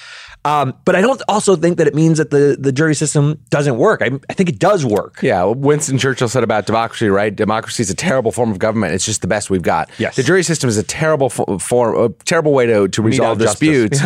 Um, 0.44 0.72
but 0.84 0.94
I 0.94 1.00
don't 1.00 1.20
also 1.28 1.56
think 1.56 1.78
that 1.78 1.86
it 1.88 1.94
means 1.94 2.18
that 2.18 2.30
the, 2.30 2.56
the 2.58 2.70
jury 2.72 2.94
system 2.94 3.38
doesn't 3.50 3.76
work. 3.76 4.00
I, 4.02 4.10
I 4.30 4.32
think 4.34 4.48
it 4.48 4.58
does 4.58 4.86
work. 4.86 5.18
Yeah, 5.20 5.44
Winston 5.44 5.98
Churchill 5.98 6.28
said 6.28 6.44
about 6.44 6.64
democracy, 6.64 7.08
right? 7.08 7.34
Democracy 7.34 7.82
is 7.82 7.90
a 7.90 7.94
terrible 7.94 8.30
form 8.32 8.50
of 8.50 8.58
government. 8.58 8.94
It's 8.94 9.04
just 9.04 9.20
the 9.20 9.26
best 9.26 9.50
we've 9.50 9.62
got. 9.62 9.90
Yes. 9.98 10.14
The 10.16 10.22
jury 10.22 10.44
system 10.44 10.68
is 10.68 10.78
a 10.78 10.84
terrible 10.84 11.28
fo- 11.28 11.58
form, 11.58 11.96
a 11.98 12.08
terrible 12.24 12.52
way 12.52 12.66
to, 12.66 12.86
to 12.88 13.02
resolve 13.02 13.38
disputes. 13.38 14.00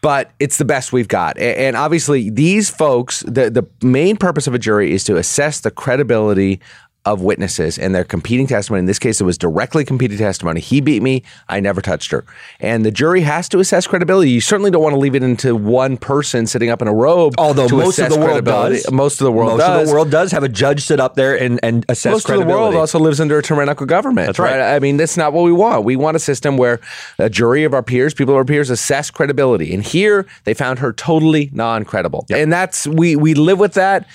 But 0.00 0.32
it's 0.38 0.58
the 0.58 0.66
best 0.66 0.92
we've 0.92 1.08
got. 1.08 1.38
A- 1.38 1.66
And 1.66 1.76
obviously, 1.76 2.28
these 2.28 2.68
folks, 2.68 3.20
the, 3.26 3.50
the 3.50 3.66
main 3.86 4.16
purpose 4.18 4.46
of 4.46 4.52
a 4.54 4.58
jury 4.58 4.92
is 4.92 5.02
to 5.04 5.16
assess 5.16 5.60
the 5.60 5.70
credibility 5.70 6.60
of 7.04 7.20
witnesses 7.20 7.78
and 7.78 7.94
their 7.94 8.04
competing 8.04 8.46
testimony. 8.46 8.80
In 8.80 8.86
this 8.86 8.98
case, 8.98 9.20
it 9.20 9.24
was 9.24 9.36
directly 9.36 9.84
competing 9.84 10.16
testimony. 10.16 10.60
He 10.60 10.80
beat 10.80 11.02
me. 11.02 11.22
I 11.48 11.60
never 11.60 11.80
touched 11.80 12.10
her. 12.12 12.24
And 12.60 12.84
the 12.84 12.90
jury 12.90 13.20
has 13.20 13.48
to 13.50 13.58
assess 13.58 13.86
credibility. 13.86 14.30
You 14.30 14.40
certainly 14.40 14.70
don't 14.70 14.82
want 14.82 14.94
to 14.94 14.98
leave 14.98 15.14
it 15.14 15.22
into 15.22 15.54
one 15.54 15.96
person 15.98 16.46
sitting 16.46 16.70
up 16.70 16.80
in 16.80 16.88
a 16.88 16.94
robe. 16.94 17.34
Although 17.36 17.68
to 17.68 17.76
most 17.76 17.98
of 17.98 18.08
the 18.10 18.18
world 18.18 18.44
does, 18.44 18.90
Most 18.90 19.20
of 19.20 19.24
the 19.26 19.32
world 19.32 19.58
does. 19.58 19.58
most 19.58 19.66
does. 19.66 19.82
of 19.82 19.88
the 19.88 19.94
world 19.94 20.10
does 20.10 20.32
have 20.32 20.42
a 20.44 20.48
judge 20.48 20.82
sit 20.84 20.98
up 21.00 21.14
there 21.14 21.38
and 21.38 21.60
and 21.62 21.84
assess 21.88 22.12
Most 22.12 22.24
of 22.24 22.28
the 22.28 22.32
credibility. 22.36 22.62
world 22.62 22.74
also 22.76 22.98
lives 22.98 23.20
under 23.20 23.38
a 23.38 23.42
tyrannical 23.42 23.86
government. 23.86 24.26
That's 24.28 24.38
right. 24.38 24.60
I 24.74 24.78
mean, 24.78 24.96
that's 24.96 25.16
not 25.16 25.32
what 25.32 25.42
we 25.44 25.52
want. 25.52 25.84
We 25.84 25.96
want 25.96 26.16
a 26.16 26.20
system 26.20 26.56
where 26.56 26.80
a 27.18 27.28
jury 27.28 27.64
of 27.64 27.74
our 27.74 27.82
peers, 27.82 28.14
people 28.14 28.34
of 28.34 28.38
our 28.38 28.44
peers, 28.44 28.70
assess 28.70 29.10
credibility. 29.10 29.74
And 29.74 29.82
here, 29.82 30.26
they 30.44 30.54
found 30.54 30.78
her 30.78 30.92
totally 30.92 31.50
non-credible, 31.52 32.26
and 32.30 32.52
that's 32.52 32.86
we 32.86 33.14
we 33.16 33.34
live 33.34 33.58
with 33.58 33.74
that. 33.74 34.06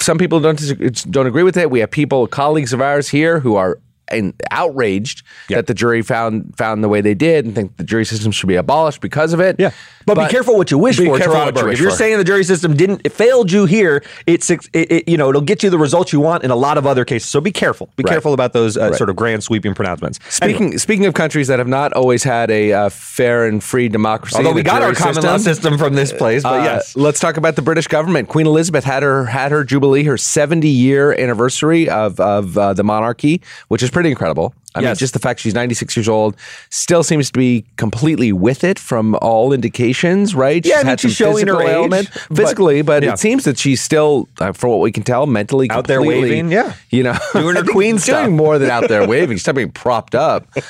Some 0.00 0.18
people 0.18 0.40
don't 0.40 0.58
don't 1.10 1.26
agree 1.26 1.42
with 1.42 1.56
it. 1.56 1.70
We 1.70 1.80
have 1.80 1.90
people, 1.90 2.26
colleagues 2.26 2.72
of 2.72 2.80
ours 2.80 3.08
here, 3.08 3.40
who 3.40 3.56
are 3.56 3.78
and 4.10 4.34
outraged 4.50 5.22
that 5.48 5.66
the 5.66 5.74
jury 5.74 6.02
found 6.02 6.56
found 6.56 6.82
the 6.84 6.88
way 6.88 7.00
they 7.00 7.14
did 7.14 7.44
and 7.44 7.54
think 7.54 7.76
the 7.76 7.84
jury 7.84 8.04
system 8.04 8.32
should 8.32 8.48
be 8.48 8.56
abolished 8.56 9.00
because 9.00 9.32
of 9.32 9.40
it. 9.40 9.56
Yeah. 9.58 9.70
But, 10.06 10.14
be 10.26 10.32
careful 10.32 10.56
what 10.56 10.70
you 10.72 10.78
wish 10.78 10.96
for, 10.96 11.04
careful 11.18 11.34
Tarana 11.34 11.44
what 11.46 11.46
you 11.46 11.52
Burke. 11.52 11.64
wish 11.66 11.74
If 11.74 11.80
you're 11.82 11.90
for. 11.90 11.96
saying 11.96 12.18
the 12.18 12.24
jury 12.24 12.42
system 12.42 12.74
didn't 12.76 13.02
it 13.04 13.12
failed 13.12 13.52
you 13.52 13.66
here, 13.66 14.02
it's 14.26 14.50
it, 14.50 14.60
it, 14.72 15.08
you 15.08 15.16
know 15.16 15.28
it'll 15.28 15.40
get 15.42 15.62
you 15.62 15.70
the 15.70 15.78
results 15.78 16.12
you 16.12 16.18
want 16.20 16.42
in 16.42 16.50
a 16.50 16.56
lot 16.56 16.78
of 16.78 16.86
other 16.86 17.04
cases. 17.04 17.28
So 17.28 17.40
be 17.40 17.52
careful. 17.52 17.90
Be 17.96 18.02
Right. 18.02 18.12
careful 18.12 18.32
about 18.32 18.52
those 18.52 18.76
uh, 18.76 18.92
sort 18.96 19.10
of 19.10 19.14
grand 19.16 19.44
sweeping 19.44 19.74
pronouncements. 19.74 20.18
Speaking 20.28 20.78
speaking 20.78 21.06
of 21.06 21.14
countries 21.14 21.46
that 21.48 21.58
have 21.58 21.68
not 21.68 21.92
always 21.92 22.24
had 22.24 22.50
a 22.50 22.72
uh, 22.72 22.88
fair 22.88 23.46
and 23.46 23.62
free 23.62 23.88
democracy, 23.88 24.36
Although 24.38 24.52
we 24.52 24.62
got 24.62 24.82
our 24.82 24.94
common 24.94 25.22
law 25.22 25.36
system 25.36 25.76
from 25.78 25.94
this 25.94 26.12
place, 26.12 26.42
but 26.42 26.60
Uh, 26.60 26.64
yes. 26.64 26.96
let's 26.96 27.20
talk 27.20 27.36
about 27.36 27.54
the 27.56 27.62
British 27.62 27.86
government. 27.86 28.28
Queen 28.28 28.46
Elizabeth 28.46 28.84
had 28.84 29.02
her 29.02 29.26
had 29.26 29.52
her 29.52 29.62
jubilee, 29.64 30.04
her 30.04 30.16
seventy 30.16 30.70
year 30.70 31.12
anniversary 31.12 31.88
of 31.90 32.18
of 32.18 32.56
uh, 32.58 32.72
the 32.72 32.82
monarchy, 32.82 33.42
which 33.68 33.82
is 33.82 33.90
pretty 33.90 33.99
incredible. 34.08 34.54
I 34.74 34.80
mean, 34.82 34.94
just 34.94 35.14
the 35.14 35.18
fact 35.18 35.40
she's 35.40 35.52
ninety 35.54 35.74
six 35.74 35.96
years 35.96 36.08
old, 36.08 36.36
still 36.70 37.02
seems 37.02 37.30
to 37.32 37.38
be 37.38 37.64
completely 37.76 38.32
with 38.32 38.62
it 38.62 38.78
from 38.78 39.16
all 39.16 39.52
indications, 39.52 40.34
right? 40.34 40.64
Yeah, 40.64 40.76
I 40.76 40.78
mean, 40.78 40.86
had 40.86 41.00
she's 41.00 41.16
some 41.18 41.32
showing 41.32 41.48
her 41.48 41.54
physical 41.54 41.68
age, 41.68 41.74
element, 41.74 42.10
but- 42.28 42.36
physically, 42.36 42.82
but 42.82 43.02
yeah. 43.02 43.12
it 43.12 43.18
seems 43.18 43.44
that 43.44 43.58
she's 43.58 43.80
still, 43.82 44.28
uh, 44.38 44.52
for 44.52 44.68
what 44.68 44.78
we 44.78 44.92
can 44.92 45.02
tell, 45.02 45.26
mentally 45.26 45.68
Out 45.70 45.88
there 45.88 46.00
waving, 46.02 46.52
yeah. 46.52 46.74
you 46.90 47.02
know, 47.02 47.16
Doing 47.32 47.56
her 47.56 47.64
queen 47.68 47.96
doing 47.96 48.36
more 48.36 48.58
than 48.58 48.70
out 48.70 48.88
there 48.88 49.06
waving. 49.08 49.36
She's 49.36 49.46
not 49.46 49.56
being 49.56 49.72
propped 49.72 50.14
up. 50.14 50.46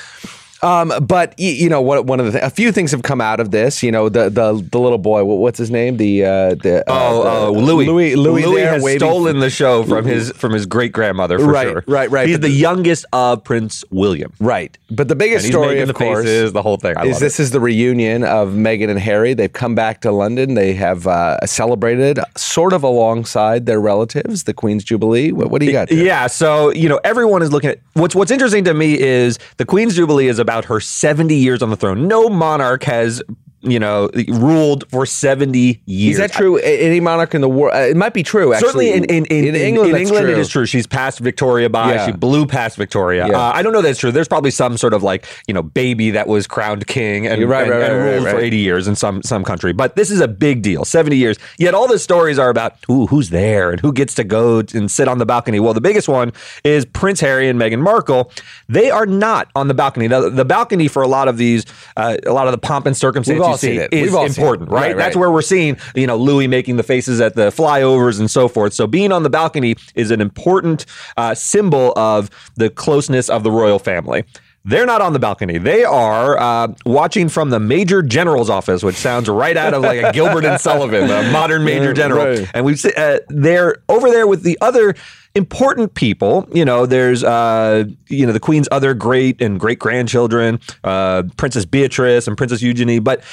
Um, 0.63 0.93
but 1.01 1.33
you 1.39 1.69
know 1.69 1.81
what? 1.81 2.05
One 2.05 2.19
of 2.19 2.27
the 2.27 2.33
th- 2.33 2.43
a 2.43 2.49
few 2.49 2.71
things 2.71 2.91
have 2.91 3.01
come 3.01 3.19
out 3.19 3.39
of 3.39 3.49
this. 3.51 3.81
You 3.81 3.91
know 3.91 4.09
the 4.09 4.29
the, 4.29 4.53
the 4.71 4.79
little 4.79 4.99
boy. 4.99 5.23
What, 5.23 5.39
what's 5.39 5.57
his 5.57 5.71
name? 5.71 5.97
The 5.97 6.23
uh, 6.23 6.55
the 6.55 6.83
uh, 6.87 6.93
Oh, 6.93 7.23
the- 7.23 7.29
oh, 7.29 7.51
Louis. 7.63 7.85
Louis 7.87 8.15
Louis, 8.15 8.43
there 8.43 8.73
has 8.73 8.83
waving- 8.83 8.99
stolen 8.99 9.39
the 9.39 9.49
show 9.49 9.83
from 9.83 10.05
his 10.05 10.31
from 10.33 10.53
his 10.53 10.67
great 10.67 10.91
grandmother 10.91 11.39
for 11.39 11.45
Right, 11.47 11.67
sure. 11.67 11.83
right, 11.87 12.11
right, 12.11 12.27
He's 12.27 12.37
but 12.37 12.41
the 12.43 12.49
youngest 12.49 13.05
of 13.11 13.43
Prince 13.43 13.83
William. 13.89 14.33
Right, 14.39 14.77
but 14.91 15.07
the 15.07 15.15
biggest 15.15 15.47
story, 15.47 15.79
of 15.81 15.87
the 15.87 15.93
course, 15.95 16.25
faces, 16.25 16.53
the 16.53 16.61
whole 16.61 16.77
thing. 16.77 16.95
I 16.95 17.05
is 17.07 17.19
this 17.19 17.39
is 17.39 17.49
the 17.51 17.59
reunion 17.59 18.23
of 18.23 18.49
Meghan 18.49 18.89
and 18.89 18.99
Harry. 18.99 19.33
They've 19.33 19.51
come 19.51 19.73
back 19.73 20.01
to 20.01 20.11
London. 20.11 20.53
They 20.53 20.73
have 20.73 21.07
uh, 21.07 21.43
celebrated 21.45 22.19
sort 22.37 22.73
of 22.73 22.83
alongside 22.83 23.65
their 23.65 23.81
relatives, 23.81 24.43
the 24.43 24.53
Queen's 24.53 24.83
Jubilee. 24.83 25.31
What, 25.31 25.49
what 25.49 25.59
do 25.59 25.65
you 25.65 25.71
got? 25.71 25.89
there? 25.89 25.97
Yeah, 26.05 26.27
so 26.27 26.71
you 26.71 26.87
know 26.87 26.99
everyone 27.03 27.41
is 27.41 27.51
looking 27.51 27.71
at 27.71 27.79
what's 27.93 28.13
what's 28.15 28.29
interesting 28.29 28.63
to 28.65 28.75
me 28.75 28.99
is 28.99 29.39
the 29.57 29.65
Queen's 29.65 29.95
Jubilee 29.95 30.27
is 30.27 30.37
about 30.37 30.50
her 30.65 30.79
70 30.79 31.35
years 31.35 31.61
on 31.61 31.69
the 31.69 31.75
throne. 31.75 32.07
No 32.07 32.29
monarch 32.29 32.83
has 32.83 33.21
you 33.61 33.79
know 33.79 34.09
ruled 34.27 34.89
for 34.89 35.05
70 35.05 35.81
years. 35.85 36.13
Is 36.13 36.17
that 36.19 36.31
true? 36.31 36.57
A- 36.57 36.61
Any 36.81 36.99
monarch 36.99 37.33
in 37.35 37.41
the 37.41 37.49
world? 37.49 37.75
Uh, 37.75 37.79
it 37.79 37.97
might 37.97 38.13
be 38.13 38.23
true. 38.23 38.53
Actually, 38.53 38.67
Certainly 38.67 38.91
in, 38.91 39.03
in, 39.05 39.25
in, 39.25 39.45
in 39.45 39.55
England, 39.55 39.91
in 39.91 40.01
England 40.01 40.25
true. 40.25 40.33
it 40.33 40.37
is 40.39 40.49
true. 40.49 40.65
She's 40.65 40.87
passed 40.87 41.19
Victoria 41.19 41.69
by. 41.69 41.93
Yeah. 41.93 42.05
She 42.07 42.11
blew 42.11 42.45
past 42.45 42.77
Victoria. 42.77 43.27
Yeah. 43.27 43.37
Uh, 43.37 43.51
I 43.53 43.61
don't 43.61 43.73
know 43.73 43.81
that's 43.81 43.99
true. 43.99 44.11
There's 44.11 44.27
probably 44.27 44.51
some 44.51 44.77
sort 44.77 44.93
of 44.93 45.03
like 45.03 45.25
you 45.47 45.53
know 45.53 45.63
baby 45.63 46.11
that 46.11 46.27
was 46.27 46.47
crowned 46.47 46.87
king 46.87 47.27
and, 47.27 47.47
right, 47.49 47.63
and, 47.63 47.71
right, 47.71 47.81
and 47.91 48.03
ruled 48.03 48.23
right, 48.25 48.35
for 48.35 48.39
80 48.39 48.57
years 48.57 48.87
in 48.87 48.95
some 48.95 49.21
some 49.23 49.43
country. 49.43 49.73
But 49.73 49.95
this 49.95 50.11
is 50.11 50.19
a 50.19 50.27
big 50.27 50.61
deal. 50.61 50.85
70 50.85 51.15
years. 51.15 51.37
Yet 51.57 51.73
all 51.73 51.87
the 51.87 51.99
stories 51.99 52.39
are 52.39 52.49
about 52.49 52.75
ooh, 52.89 53.07
who's 53.07 53.29
there 53.29 53.71
and 53.71 53.79
who 53.79 53.93
gets 53.93 54.15
to 54.15 54.23
go 54.23 54.59
and 54.73 54.89
sit 54.89 55.07
on 55.07 55.17
the 55.17 55.25
balcony. 55.25 55.59
Well, 55.59 55.73
the 55.73 55.81
biggest 55.81 56.07
one 56.07 56.33
is 56.63 56.85
Prince 56.85 57.19
Harry 57.19 57.49
and 57.49 57.59
Meghan 57.59 57.79
Markle. 57.79 58.31
They 58.67 58.89
are 58.89 59.05
not 59.05 59.49
on 59.55 59.67
the 59.67 59.73
balcony. 59.73 60.07
The, 60.07 60.29
the 60.29 60.45
balcony 60.45 60.87
for 60.87 61.01
a 61.01 61.07
lot 61.07 61.27
of 61.27 61.37
these, 61.37 61.65
uh, 61.97 62.17
a 62.25 62.33
lot 62.33 62.47
of 62.47 62.51
the 62.51 62.57
pomp 62.57 62.85
and 62.85 62.95
circumstance 62.95 63.39
all 63.51 63.57
seen 63.57 63.79
it. 63.79 63.93
is 63.93 64.13
important, 64.13 64.69
it. 64.69 64.73
right? 64.73 64.81
Right, 64.81 64.97
That's 64.97 65.15
right. 65.15 65.19
where 65.21 65.31
we're 65.31 65.41
seeing, 65.41 65.77
you 65.95 66.07
know, 66.07 66.17
Louis 66.17 66.47
making 66.47 66.77
the 66.77 66.83
faces 66.83 67.21
at 67.21 67.35
the 67.35 67.49
flyovers 67.49 68.19
and 68.19 68.29
so 68.29 68.47
forth. 68.47 68.73
So 68.73 68.87
being 68.87 69.11
on 69.11 69.23
the 69.23 69.29
balcony 69.29 69.75
is 69.95 70.11
an 70.11 70.21
important 70.21 70.85
uh, 71.17 71.35
symbol 71.35 71.93
of 71.95 72.29
the 72.55 72.69
closeness 72.69 73.29
of 73.29 73.43
the 73.43 73.51
royal 73.51 73.79
family. 73.79 74.23
They're 74.63 74.85
not 74.85 75.01
on 75.01 75.13
the 75.13 75.19
balcony. 75.19 75.57
They 75.57 75.83
are 75.83 76.37
uh, 76.37 76.67
watching 76.85 77.29
from 77.29 77.49
the 77.49 77.59
Major 77.59 78.03
General's 78.03 78.49
office, 78.49 78.83
which 78.83 78.95
sounds 78.95 79.27
right 79.27 79.57
out 79.57 79.73
of 79.73 79.81
like 79.81 80.03
a 80.03 80.11
Gilbert 80.13 80.45
and 80.45 80.61
Sullivan, 80.61 81.09
a 81.09 81.31
modern 81.31 81.63
Major 81.63 81.93
General. 81.93 82.45
And 82.53 82.63
we've 82.63 82.83
uh, 82.85 83.19
they're 83.27 83.77
over 83.89 84.11
there 84.11 84.27
with 84.27 84.43
the 84.43 84.59
other 84.61 84.93
important 85.35 85.93
people. 85.93 86.47
You 86.53 86.65
know, 86.65 86.85
there's 86.85 87.23
uh, 87.23 87.85
you 88.07 88.25
know 88.25 88.33
the 88.33 88.39
Queen's 88.39 88.67
other 88.71 88.93
great 88.93 89.41
and 89.41 89.59
great 89.59 89.79
grandchildren, 89.79 90.59
uh, 90.83 91.23
Princess 91.37 91.65
Beatrice 91.65 92.27
and 92.27 92.37
Princess 92.37 92.61
Eugenie. 92.61 92.99
But 92.99 93.23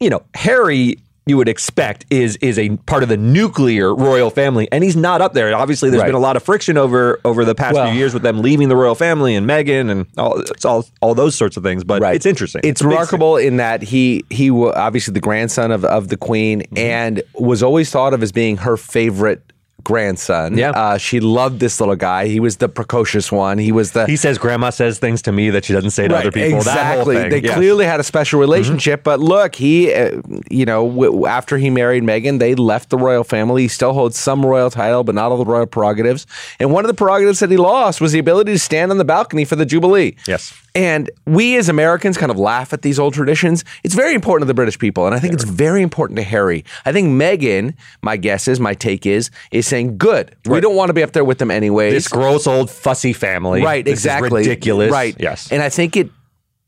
you 0.00 0.10
know, 0.10 0.22
Harry. 0.34 0.98
You 1.28 1.36
would 1.38 1.48
expect 1.48 2.06
is 2.08 2.36
is 2.36 2.56
a 2.56 2.76
part 2.86 3.02
of 3.02 3.08
the 3.08 3.16
nuclear 3.16 3.92
royal 3.92 4.30
family, 4.30 4.68
and 4.70 4.84
he's 4.84 4.94
not 4.94 5.20
up 5.20 5.32
there. 5.34 5.52
Obviously, 5.56 5.90
there's 5.90 6.02
Right. 6.02 6.06
been 6.06 6.14
a 6.14 6.20
lot 6.20 6.36
of 6.36 6.44
friction 6.44 6.78
over 6.78 7.18
over 7.24 7.44
the 7.44 7.52
past 7.52 7.74
Well- 7.74 7.90
few 7.90 7.98
years 7.98 8.14
with 8.14 8.22
them 8.22 8.42
leaving 8.42 8.68
the 8.68 8.76
royal 8.76 8.94
family 8.94 9.34
and 9.34 9.44
Meghan 9.44 9.90
and 9.90 10.06
all 10.16 10.38
it's 10.38 10.64
all 10.64 10.86
all 11.00 11.16
those 11.16 11.34
sorts 11.34 11.56
of 11.56 11.64
things. 11.64 11.82
But 11.82 12.00
Right. 12.00 12.14
it's 12.14 12.26
interesting. 12.26 12.60
It's 12.62 12.80
big 12.80 12.90
remarkable 12.90 13.36
in 13.38 13.56
that 13.56 13.82
he 13.82 14.24
he 14.30 14.50
obviously 14.52 15.14
the 15.14 15.20
grandson 15.20 15.72
of 15.72 15.84
of 15.84 16.06
the 16.10 16.16
queen 16.16 16.60
Mm-hmm. 16.60 16.78
and 16.78 17.22
was 17.34 17.60
always 17.60 17.90
thought 17.90 18.14
of 18.14 18.22
as 18.22 18.30
being 18.30 18.58
her 18.58 18.76
favorite 18.76 19.42
grandson. 19.86 20.58
Yeah. 20.58 20.70
uh, 20.70 20.98
she 20.98 21.20
loved 21.20 21.60
this 21.60 21.78
little 21.80 21.94
guy. 21.94 22.26
He 22.26 22.40
was 22.40 22.56
the 22.56 22.68
precocious 22.68 23.30
one. 23.30 23.56
He 23.56 23.70
was 23.70 23.92
the 23.92 24.04
He 24.06 24.16
says 24.16 24.36
grandma 24.36 24.70
says 24.70 24.98
things 24.98 25.22
to 25.22 25.32
me 25.32 25.50
that 25.50 25.64
she 25.64 25.72
doesn't 25.72 25.92
say 25.92 26.08
to 26.08 26.16
other 26.16 26.32
people. 26.32 26.58
Exactly. 26.58 27.16
They. 27.16 27.40
Mm-hmm. 27.40 27.54
clearly 27.54 27.84
had 27.86 28.00
a 28.00 28.02
special 28.02 28.40
relationship. 28.40 29.04
But 29.04 29.20
look, 29.20 29.54
he, 29.54 29.94
uh, 29.94 30.20
you 30.50 30.64
know, 30.64 30.88
w- 30.88 31.26
after 31.26 31.56
he 31.56 31.70
married 31.70 32.02
Meghan, 32.02 32.40
they 32.40 32.54
left 32.56 32.90
the 32.90 32.98
royal 32.98 33.22
family. 33.24 33.62
He 33.62 33.68
still 33.68 33.92
holds 33.92 34.18
some 34.18 34.44
royal 34.44 34.70
title, 34.70 35.04
but 35.04 35.14
not 35.14 35.30
all 35.30 35.38
the 35.38 35.44
royal 35.44 35.66
prerogatives. 35.66 36.26
And 36.58 36.72
one 36.72 36.84
of 36.84 36.88
the 36.88 36.94
prerogatives 36.94 37.38
that 37.38 37.50
he 37.50 37.56
lost 37.56 38.00
was 38.00 38.10
the 38.12 38.18
ability 38.18 38.52
to 38.52 38.58
stand 38.58 38.90
on 38.90 38.98
the 38.98 39.04
balcony 39.04 39.44
for 39.44 39.54
the 39.54 39.64
Jubilee. 39.66 40.16
Yes. 40.26 40.52
And 40.74 41.10
we 41.24 41.56
as 41.56 41.70
Americans 41.70 42.18
kind 42.18 42.30
of 42.30 42.38
laugh 42.38 42.72
at 42.74 42.82
these 42.82 42.98
old 42.98 43.14
traditions. 43.14 43.64
It's 43.82 43.94
very 43.94 44.14
important 44.14 44.42
to 44.42 44.46
the 44.46 44.54
British 44.54 44.78
people. 44.78 45.06
And 45.06 45.14
I 45.14 45.18
think 45.18 45.32
it's 45.32 45.44
very 45.44 45.80
important 45.80 46.18
to 46.18 46.22
Harry. 46.22 46.64
I 46.84 46.92
think 46.92 47.08
Meghan, 47.08 47.74
my 48.02 48.18
guess 48.18 48.46
is, 48.46 48.60
my 48.60 48.74
take 48.74 49.06
is, 49.06 49.30
is 49.52 49.66
saying, 49.76 49.98
good. 49.98 50.36
We 50.46 50.60
don't 50.60 50.76
want 50.76 50.88
to 50.88 50.94
be 50.94 51.02
up 51.02 51.12
there 51.12 51.24
with 51.24 51.38
them 51.38 51.50
anyway. 51.50 51.90
this 51.90 52.08
gross 52.08 52.46
old 52.46 52.70
fussy 52.70 53.12
family. 53.12 53.62
Right, 53.62 53.84
This 53.84 54.00
is 54.00 54.04
exactly. 54.06 54.40
ridiculous. 54.42 54.90
Right. 54.90 55.16
Yes. 55.18 55.52
And 55.52 55.62
I 55.62 55.68
think 55.68 55.96
it 55.96 56.10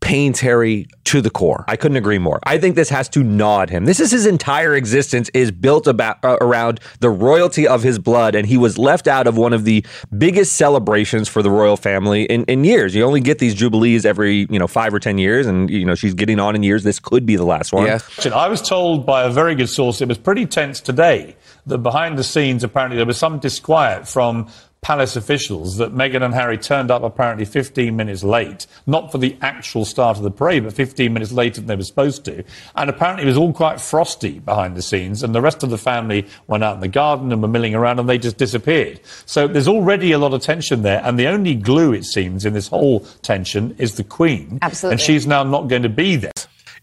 pains 0.00 0.40
Harry 0.40 0.86
to 1.04 1.20
the 1.20 1.30
core. 1.30 1.64
I 1.66 1.76
couldn't 1.76 1.96
agree 1.96 2.18
more. 2.18 2.38
I 2.44 2.58
think 2.58 2.76
this 2.76 2.88
has 2.88 3.08
to 3.10 3.24
gnaw 3.24 3.62
at 3.62 3.70
him. 3.70 3.84
This 3.84 3.98
is 3.98 4.10
his 4.10 4.26
entire 4.26 4.74
existence 4.74 5.28
is 5.34 5.50
built 5.50 5.86
about 5.86 6.24
uh, 6.24 6.36
around 6.40 6.80
the 7.00 7.10
royalty 7.10 7.66
of 7.66 7.82
his 7.82 7.98
blood, 7.98 8.34
and 8.34 8.46
he 8.46 8.56
was 8.56 8.78
left 8.78 9.08
out 9.08 9.26
of 9.26 9.36
one 9.36 9.52
of 9.52 9.64
the 9.64 9.84
biggest 10.16 10.54
celebrations 10.56 11.28
for 11.28 11.42
the 11.42 11.50
royal 11.50 11.76
family 11.76 12.24
in, 12.24 12.44
in 12.44 12.62
years. 12.64 12.94
You 12.94 13.04
only 13.04 13.20
get 13.20 13.38
these 13.38 13.54
jubilees 13.54 14.06
every 14.06 14.46
you 14.50 14.58
know 14.58 14.68
five 14.68 14.94
or 14.94 15.00
ten 15.00 15.18
years, 15.18 15.46
and 15.46 15.68
you 15.68 15.84
know 15.84 15.94
she's 15.96 16.14
getting 16.14 16.38
on 16.38 16.54
in 16.54 16.62
years. 16.62 16.84
This 16.84 17.00
could 17.00 17.26
be 17.26 17.36
the 17.36 17.44
last 17.46 17.72
one. 17.72 17.86
Yes. 17.86 18.26
I 18.26 18.48
was 18.48 18.62
told 18.62 19.04
by 19.04 19.24
a 19.24 19.30
very 19.30 19.54
good 19.54 19.68
source 19.68 20.00
it 20.00 20.08
was 20.08 20.18
pretty 20.18 20.46
tense 20.46 20.80
today 20.80 21.36
that 21.68 21.78
behind 21.78 22.18
the 22.18 22.24
scenes, 22.24 22.64
apparently, 22.64 22.96
there 22.96 23.06
was 23.06 23.18
some 23.18 23.38
disquiet 23.38 24.06
from 24.08 24.48
palace 24.80 25.16
officials 25.16 25.78
that 25.78 25.92
Meghan 25.92 26.22
and 26.22 26.32
Harry 26.32 26.56
turned 26.56 26.90
up 26.90 27.02
apparently 27.02 27.44
15 27.44 27.96
minutes 27.96 28.22
late, 28.22 28.66
not 28.86 29.10
for 29.10 29.18
the 29.18 29.36
actual 29.42 29.84
start 29.84 30.16
of 30.16 30.22
the 30.22 30.30
parade, 30.30 30.62
but 30.64 30.72
15 30.72 31.12
minutes 31.12 31.32
later 31.32 31.60
than 31.60 31.66
they 31.66 31.74
were 31.74 31.82
supposed 31.82 32.24
to. 32.24 32.44
And 32.76 32.88
apparently 32.88 33.24
it 33.24 33.26
was 33.26 33.36
all 33.36 33.52
quite 33.52 33.80
frosty 33.80 34.38
behind 34.38 34.76
the 34.76 34.82
scenes, 34.82 35.22
and 35.22 35.34
the 35.34 35.40
rest 35.40 35.64
of 35.64 35.70
the 35.70 35.78
family 35.78 36.26
went 36.46 36.62
out 36.62 36.76
in 36.76 36.80
the 36.80 36.88
garden 36.88 37.32
and 37.32 37.42
were 37.42 37.48
milling 37.48 37.74
around 37.74 37.98
and 37.98 38.08
they 38.08 38.18
just 38.18 38.36
disappeared. 38.36 39.00
So 39.26 39.48
there's 39.48 39.68
already 39.68 40.12
a 40.12 40.18
lot 40.18 40.32
of 40.32 40.42
tension 40.42 40.82
there, 40.82 41.02
and 41.04 41.18
the 41.18 41.26
only 41.26 41.56
glue, 41.56 41.92
it 41.92 42.04
seems, 42.04 42.44
in 42.44 42.52
this 42.52 42.68
whole 42.68 43.00
tension 43.22 43.74
is 43.78 43.96
the 43.96 44.04
Queen. 44.04 44.60
Absolutely. 44.62 44.94
And 44.94 45.00
she's 45.00 45.26
now 45.26 45.42
not 45.42 45.68
going 45.68 45.82
to 45.82 45.88
be 45.88 46.14
there. 46.16 46.32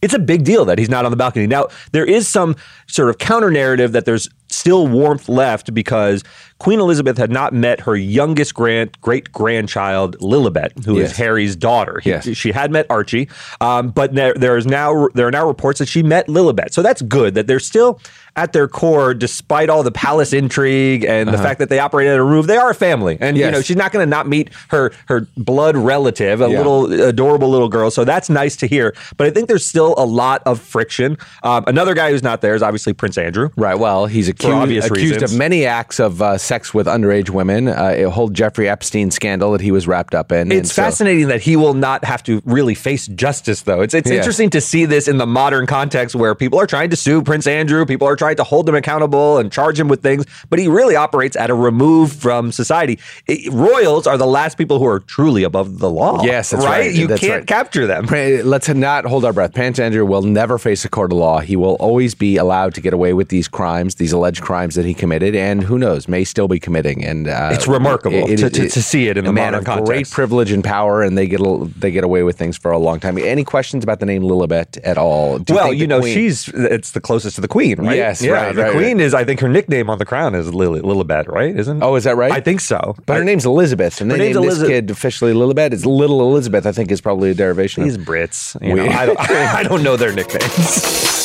it's 0.02 0.14
a 0.14 0.20
big 0.20 0.44
deal 0.44 0.66
that 0.66 0.78
he's 0.78 0.90
not 0.90 1.06
on 1.06 1.12
the 1.12 1.18
balcony. 1.18 1.48
Now, 1.48 1.70
there 1.92 2.06
is 2.06 2.28
some 2.28 2.56
sort 2.88 3.10
of 3.10 3.18
counter 3.18 3.50
narrative 3.50 3.94
that 3.94 4.06
there's 4.06 4.30
still 4.50 4.88
warmth 4.88 5.28
left 5.30 5.74
because 5.74 6.24
Queen 6.60 6.80
Elizabeth 6.80 7.18
had 7.18 7.32
not 7.32 7.54
met 7.54 7.82
her 7.82 7.96
youngest 7.96 8.54
grand 8.54 8.90
great 9.02 9.32
grandchild 9.32 10.18
Lilibet, 10.20 10.86
who 10.86 10.96
is 10.98 11.10
Yes. 11.10 11.18
Harry's 11.18 11.56
daughter. 11.56 12.00
He- 12.04 12.12
Yes. 12.12 12.28
She 12.38 12.52
had 12.52 12.72
met 12.72 12.86
Archie, 12.90 13.28
um, 13.62 13.90
but 13.90 14.14
there, 14.16 14.34
there 14.36 14.56
is 14.58 14.66
now 14.66 15.08
there 15.16 15.28
are 15.28 15.32
now 15.32 15.46
reports 15.48 15.80
that 15.80 15.88
she 15.88 16.02
met 16.04 16.28
Lilibet. 16.28 16.72
So 16.74 16.82
that's 16.82 17.02
good 17.02 17.36
that 17.36 17.48
they're 17.48 17.60
still 17.60 18.00
at 18.38 18.52
their 18.52 18.68
core, 18.68 19.14
despite 19.14 19.70
all 19.70 19.82
the 19.82 19.92
palace 19.94 20.34
intrigue 20.34 21.06
and 21.06 21.30
the 21.30 21.38
fact 21.38 21.58
that 21.60 21.70
they 21.70 21.80
operate 21.80 22.08
at 22.10 22.18
a 22.18 22.24
roof, 22.24 22.48
they 22.48 22.58
are 22.58 22.70
a 22.70 22.76
family. 22.76 23.18
And 23.22 23.38
you 23.38 23.44
Uh-huh. 23.44 23.52
Know, 23.52 23.62
she's 23.62 23.78
not 23.78 23.94
going 23.94 24.06
to 24.06 24.10
not 24.10 24.28
meet 24.28 24.50
her 24.70 24.92
her 25.08 25.26
blood 25.38 25.78
relative, 25.78 26.42
a 26.42 26.50
Yeah. 26.50 26.58
little 26.58 26.92
adorable 26.92 27.50
little 27.50 27.70
girl. 27.70 27.90
So 27.92 28.04
that's 28.04 28.30
nice 28.30 28.58
to 28.58 28.68
hear. 28.68 28.94
But 29.18 29.28
I 29.28 29.30
think 29.30 29.48
there's 29.48 29.66
still 29.66 29.94
a 29.98 30.06
lot 30.06 30.42
of 30.46 30.60
friction. 30.60 31.18
Um, 31.44 31.64
another 31.68 31.94
guy 31.94 32.12
who's 32.12 32.24
not 32.24 32.42
there 32.42 32.56
is 32.56 32.62
obviously 32.62 32.92
Prince 32.94 33.18
Andrew. 33.18 33.50
Right. 33.56 33.78
Well, 33.80 34.06
he's 34.08 34.28
accused, 34.44 34.92
accused 34.92 35.24
of 35.24 35.34
many 35.38 35.66
acts 35.66 36.00
of 36.00 36.22
uh, 36.22 36.38
sex 36.38 36.74
with 36.74 36.88
underage 36.88 37.30
women. 37.30 37.68
Uh, 37.68 37.94
a 37.96 38.04
whole 38.06 38.30
Jeffrey 38.30 38.68
Epstein 38.70 39.12
scandal 39.12 39.52
that 39.52 39.62
he 39.62 39.72
was 39.72 39.88
wrapped 39.88 40.14
up 40.16 40.32
in. 40.32 40.52
It's 40.52 40.58
And 40.58 40.68
so- 40.68 40.82
fascinating 40.84 41.28
that 41.28 41.42
he 41.42 41.56
will 41.56 41.74
not 41.74 42.04
have 42.06 42.24
to 42.24 42.42
really 42.46 42.76
face 42.76 43.08
justice, 43.08 43.62
though. 43.62 43.82
It's 43.82 43.94
it's 43.94 44.10
Yeah. 44.10 44.18
interesting 44.18 44.50
to 44.52 44.62
see 44.62 44.86
this 44.86 45.08
in 45.08 45.18
the 45.18 45.26
modern 45.28 45.66
context 45.66 46.16
where 46.16 46.36
people 46.36 46.60
are 46.60 46.68
trying 46.68 46.90
to 46.90 46.96
sue 46.96 47.22
Prince 47.22 47.48
Andrew, 47.48 47.86
people 47.86 48.08
are 48.08 48.16
trying 48.16 48.36
to 48.38 48.44
hold 48.44 48.68
him 48.68 48.76
accountable 48.76 49.38
and 49.38 49.52
charge 49.52 49.80
him 49.80 49.88
with 49.88 50.02
things, 50.02 50.26
but 50.50 50.60
he 50.60 50.68
really 50.68 50.96
operates 50.96 51.36
at 51.36 51.50
a 51.50 51.54
remove 51.54 52.12
from 52.12 52.52
society. 52.52 53.00
It- 53.28 53.52
royals 53.54 54.08
are 54.08 54.18
the 54.18 54.28
last 54.28 54.58
people 54.58 54.80
who 54.80 54.88
are 54.88 55.00
truly 55.00 55.44
above 55.44 55.80
the 55.80 55.90
law. 55.90 56.24
Yes, 56.24 56.50
that's 56.52 56.66
right. 56.66 56.94
You 56.94 57.08
That's 57.08 57.22
can't 57.22 57.34
right. 57.34 57.48
capture 57.48 57.88
them. 57.88 58.06
Let's 58.44 58.68
not 58.70 59.06
hold 59.06 59.26
our 59.26 59.34
breath. 59.34 59.54
Prince 59.54 59.80
Andrew 59.80 60.06
will 60.06 60.22
never 60.22 60.58
face 60.58 60.86
a 60.86 60.90
court 60.90 61.12
of 61.12 61.18
law. 61.18 61.40
He 61.40 61.56
will 61.56 61.76
always 61.76 62.16
be 62.16 62.38
allowed 62.38 62.74
to 62.76 62.82
get 62.82 62.94
away 62.94 63.14
with 63.14 63.30
these 63.30 63.48
crimes, 63.48 63.96
these 63.96 64.14
alleged 64.26 64.42
crimes 64.42 64.74
that 64.76 64.86
he 64.86 64.94
committed, 64.96 65.36
and 65.36 65.64
who 65.64 65.78
knows, 65.78 66.08
may 66.08 66.24
still 66.24 66.48
be 66.48 66.60
committing. 66.60 67.06
And 67.06 67.28
uh, 67.28 67.50
It's 67.54 67.68
remarkable 67.68 68.26
to- 68.28 68.50
to- 68.50 68.70
to 68.70 68.82
see 68.82 69.08
it 69.08 69.18
in 69.18 69.26
a 69.26 69.30
the 69.30 69.34
man 69.34 69.54
modern 69.54 69.80
of 69.80 69.86
great 69.86 70.10
privilege 70.10 70.52
and 70.52 70.64
power, 70.64 71.04
and 71.04 71.16
they 71.16 71.28
get 71.28 71.40
a, 71.42 71.70
they 71.78 71.92
get 71.92 72.04
away 72.04 72.24
with 72.24 72.38
things 72.38 72.58
for 72.58 72.72
a 72.72 72.80
long 72.80 73.00
time. 73.00 73.18
Any 73.20 73.44
questions 73.44 73.84
about 73.84 74.00
the 74.00 74.06
name 74.08 74.24
Lilibet 74.24 74.80
at 74.84 74.98
all? 74.98 75.38
Do 75.38 75.54
well, 75.54 75.66
think 75.68 75.80
you 75.80 75.86
know, 75.88 76.00
Queen- 76.00 76.14
she's 76.16 76.48
it's 76.50 76.92
the 76.92 77.02
closest 77.02 77.36
to 77.36 77.42
the 77.42 77.48
queen, 77.48 77.78
right? 77.80 77.96
Yes, 77.96 78.22
yeah. 78.22 78.32
right, 78.32 78.56
The 78.56 78.64
right, 78.64 78.72
queen 78.72 78.98
right. 78.98 79.06
is, 79.06 79.14
I 79.14 79.24
think, 79.26 79.40
her 79.42 79.50
nickname 79.50 79.90
on 79.92 80.00
the 80.00 80.06
crown 80.06 80.34
is 80.34 80.52
Lily 80.54 80.82
Lilibet, 80.82 81.28
right? 81.28 81.56
Isn't? 81.56 81.84
Oh, 81.84 81.96
is 81.96 82.06
that 82.06 82.16
right? 82.18 82.32
I 82.32 82.40
think 82.42 82.62
so. 82.62 82.96
But 83.06 83.18
her 83.18 83.24
name's 83.24 83.46
Elizabeth, 83.46 84.02
and 84.02 84.10
they 84.10 84.18
Her 84.18 84.24
name's 84.42 84.58
this 84.60 84.68
kid 84.68 84.90
officially 84.90 85.34
Lilibet. 85.34 85.72
It's 85.74 85.86
Little 85.86 86.22
Elizabeth, 86.22 86.66
I 86.66 86.72
think, 86.72 86.92
is 86.92 87.00
probably 87.02 87.30
a 87.30 87.34
derivation. 87.36 87.84
of- 87.84 87.90
These 87.90 87.98
Brits, 88.00 88.60
you 88.66 88.74
know, 88.76 88.88
I, 88.88 89.06
don't, 89.06 89.20
I 89.30 89.64
don't 89.64 89.84
know 89.84 89.96
their 89.98 90.14
nicknames. 90.14 91.25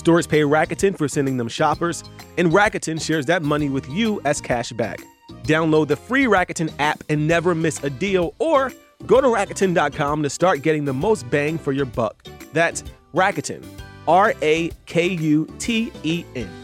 Stores 0.00 0.26
pay 0.26 0.40
Rakuten 0.40 0.96
for 0.96 1.08
sending 1.08 1.36
them 1.36 1.46
shoppers, 1.46 2.02
and 2.38 2.50
Rakuten 2.52 2.98
shares 2.98 3.26
that 3.26 3.42
money 3.42 3.68
with 3.68 3.86
you 3.90 4.18
as 4.24 4.40
cash 4.40 4.72
back. 4.72 5.04
Download 5.42 5.86
the 5.88 5.96
free 5.96 6.24
Rakuten 6.24 6.72
app 6.78 7.04
and 7.10 7.28
never 7.28 7.54
miss 7.54 7.84
a 7.84 7.90
deal, 7.90 8.34
or 8.38 8.72
go 9.04 9.20
to 9.20 9.26
Rakuten.com 9.26 10.22
to 10.22 10.30
start 10.30 10.62
getting 10.62 10.86
the 10.86 10.94
most 10.94 11.28
bang 11.28 11.58
for 11.58 11.72
your 11.72 11.84
buck. 11.84 12.26
That's 12.54 12.82
Rakuten, 13.14 13.62
R 14.08 14.32
A 14.40 14.70
K 14.86 15.08
U 15.08 15.46
T 15.58 15.92
E 16.02 16.24
N. 16.34 16.59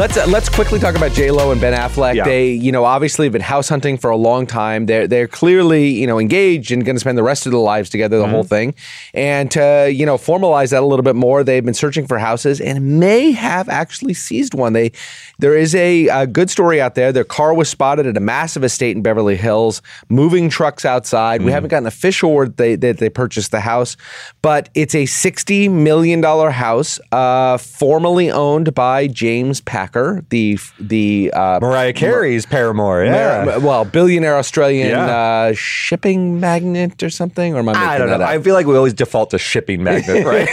Let's 0.00 0.16
uh, 0.16 0.24
let's 0.28 0.48
quickly 0.48 0.78
talk 0.78 0.96
about 0.96 1.12
J 1.12 1.30
Lo 1.30 1.52
and 1.52 1.60
Ben 1.60 1.74
Affleck. 1.74 2.14
Yeah. 2.14 2.24
They, 2.24 2.52
you 2.52 2.72
know, 2.72 2.86
obviously 2.86 3.26
have 3.26 3.34
been 3.34 3.42
house 3.42 3.68
hunting 3.68 3.98
for 3.98 4.08
a 4.08 4.16
long 4.16 4.46
time. 4.46 4.86
They're 4.86 5.06
they're 5.06 5.28
clearly, 5.28 5.90
you 5.90 6.06
know, 6.06 6.18
engaged 6.18 6.72
and 6.72 6.82
going 6.86 6.96
to 6.96 7.00
spend 7.00 7.18
the 7.18 7.22
rest 7.22 7.44
of 7.44 7.52
their 7.52 7.60
lives 7.60 7.90
together, 7.90 8.16
the 8.16 8.26
whole 8.26 8.42
thing. 8.42 8.74
And 9.12 9.50
to 9.50 9.92
you 9.92 10.06
know 10.06 10.16
formalize 10.16 10.70
that 10.70 10.82
a 10.82 10.86
little 10.86 11.02
bit 11.02 11.16
more, 11.16 11.44
they've 11.44 11.62
been 11.62 11.74
searching 11.74 12.06
for 12.06 12.16
houses 12.16 12.62
and 12.62 12.98
may 12.98 13.32
have 13.32 13.68
actually 13.68 14.14
seized 14.14 14.54
one. 14.54 14.72
They 14.72 14.92
there 15.38 15.54
is 15.54 15.74
a, 15.74 16.08
a 16.08 16.26
good 16.26 16.48
story 16.48 16.80
out 16.80 16.94
there. 16.94 17.12
Their 17.12 17.24
car 17.24 17.52
was 17.52 17.68
spotted 17.68 18.06
at 18.06 18.16
a 18.16 18.20
massive 18.20 18.64
estate 18.64 18.96
in 18.96 19.02
Beverly 19.02 19.36
Hills, 19.36 19.82
moving 20.08 20.48
trucks 20.48 20.86
outside. 20.86 21.42
We 21.42 21.52
haven't 21.52 21.68
gotten 21.68 21.86
official 21.86 22.32
word 22.32 22.56
they 22.56 22.74
that 22.76 22.96
they 22.96 23.10
purchased 23.10 23.50
the 23.50 23.60
house, 23.60 23.98
but 24.40 24.70
it's 24.74 24.94
a 24.94 25.04
sixty 25.04 25.68
million 25.68 26.22
dollar 26.22 26.48
house, 26.48 26.98
uh, 27.12 27.58
formerly 27.58 28.30
owned 28.30 28.74
by 28.74 29.06
James 29.06 29.60
Packer, 29.60 29.89
the 29.92 30.58
the 30.78 31.30
uh, 31.34 31.58
Mariah 31.60 31.92
Carey's 31.92 32.46
paramour. 32.46 33.04
Yeah. 33.04 33.44
Mar- 33.46 33.60
well, 33.60 33.84
billionaire 33.84 34.36
Australian 34.36 34.88
Yeah. 34.90 35.06
uh, 35.06 35.52
shipping 35.54 36.40
magnate 36.40 37.02
or 37.02 37.10
something. 37.10 37.54
Or 37.54 37.58
am 37.60 37.68
I 37.68 37.72
making 37.72 37.88
I 37.88 37.98
don't 37.98 38.08
know. 38.08 38.14
up? 38.14 38.20
I 38.22 38.40
feel 38.40 38.54
like 38.54 38.66
we 38.66 38.76
always 38.76 38.94
default 38.94 39.30
to 39.30 39.38
shipping 39.38 39.82
magnet, 39.82 40.24
right? 40.32 40.48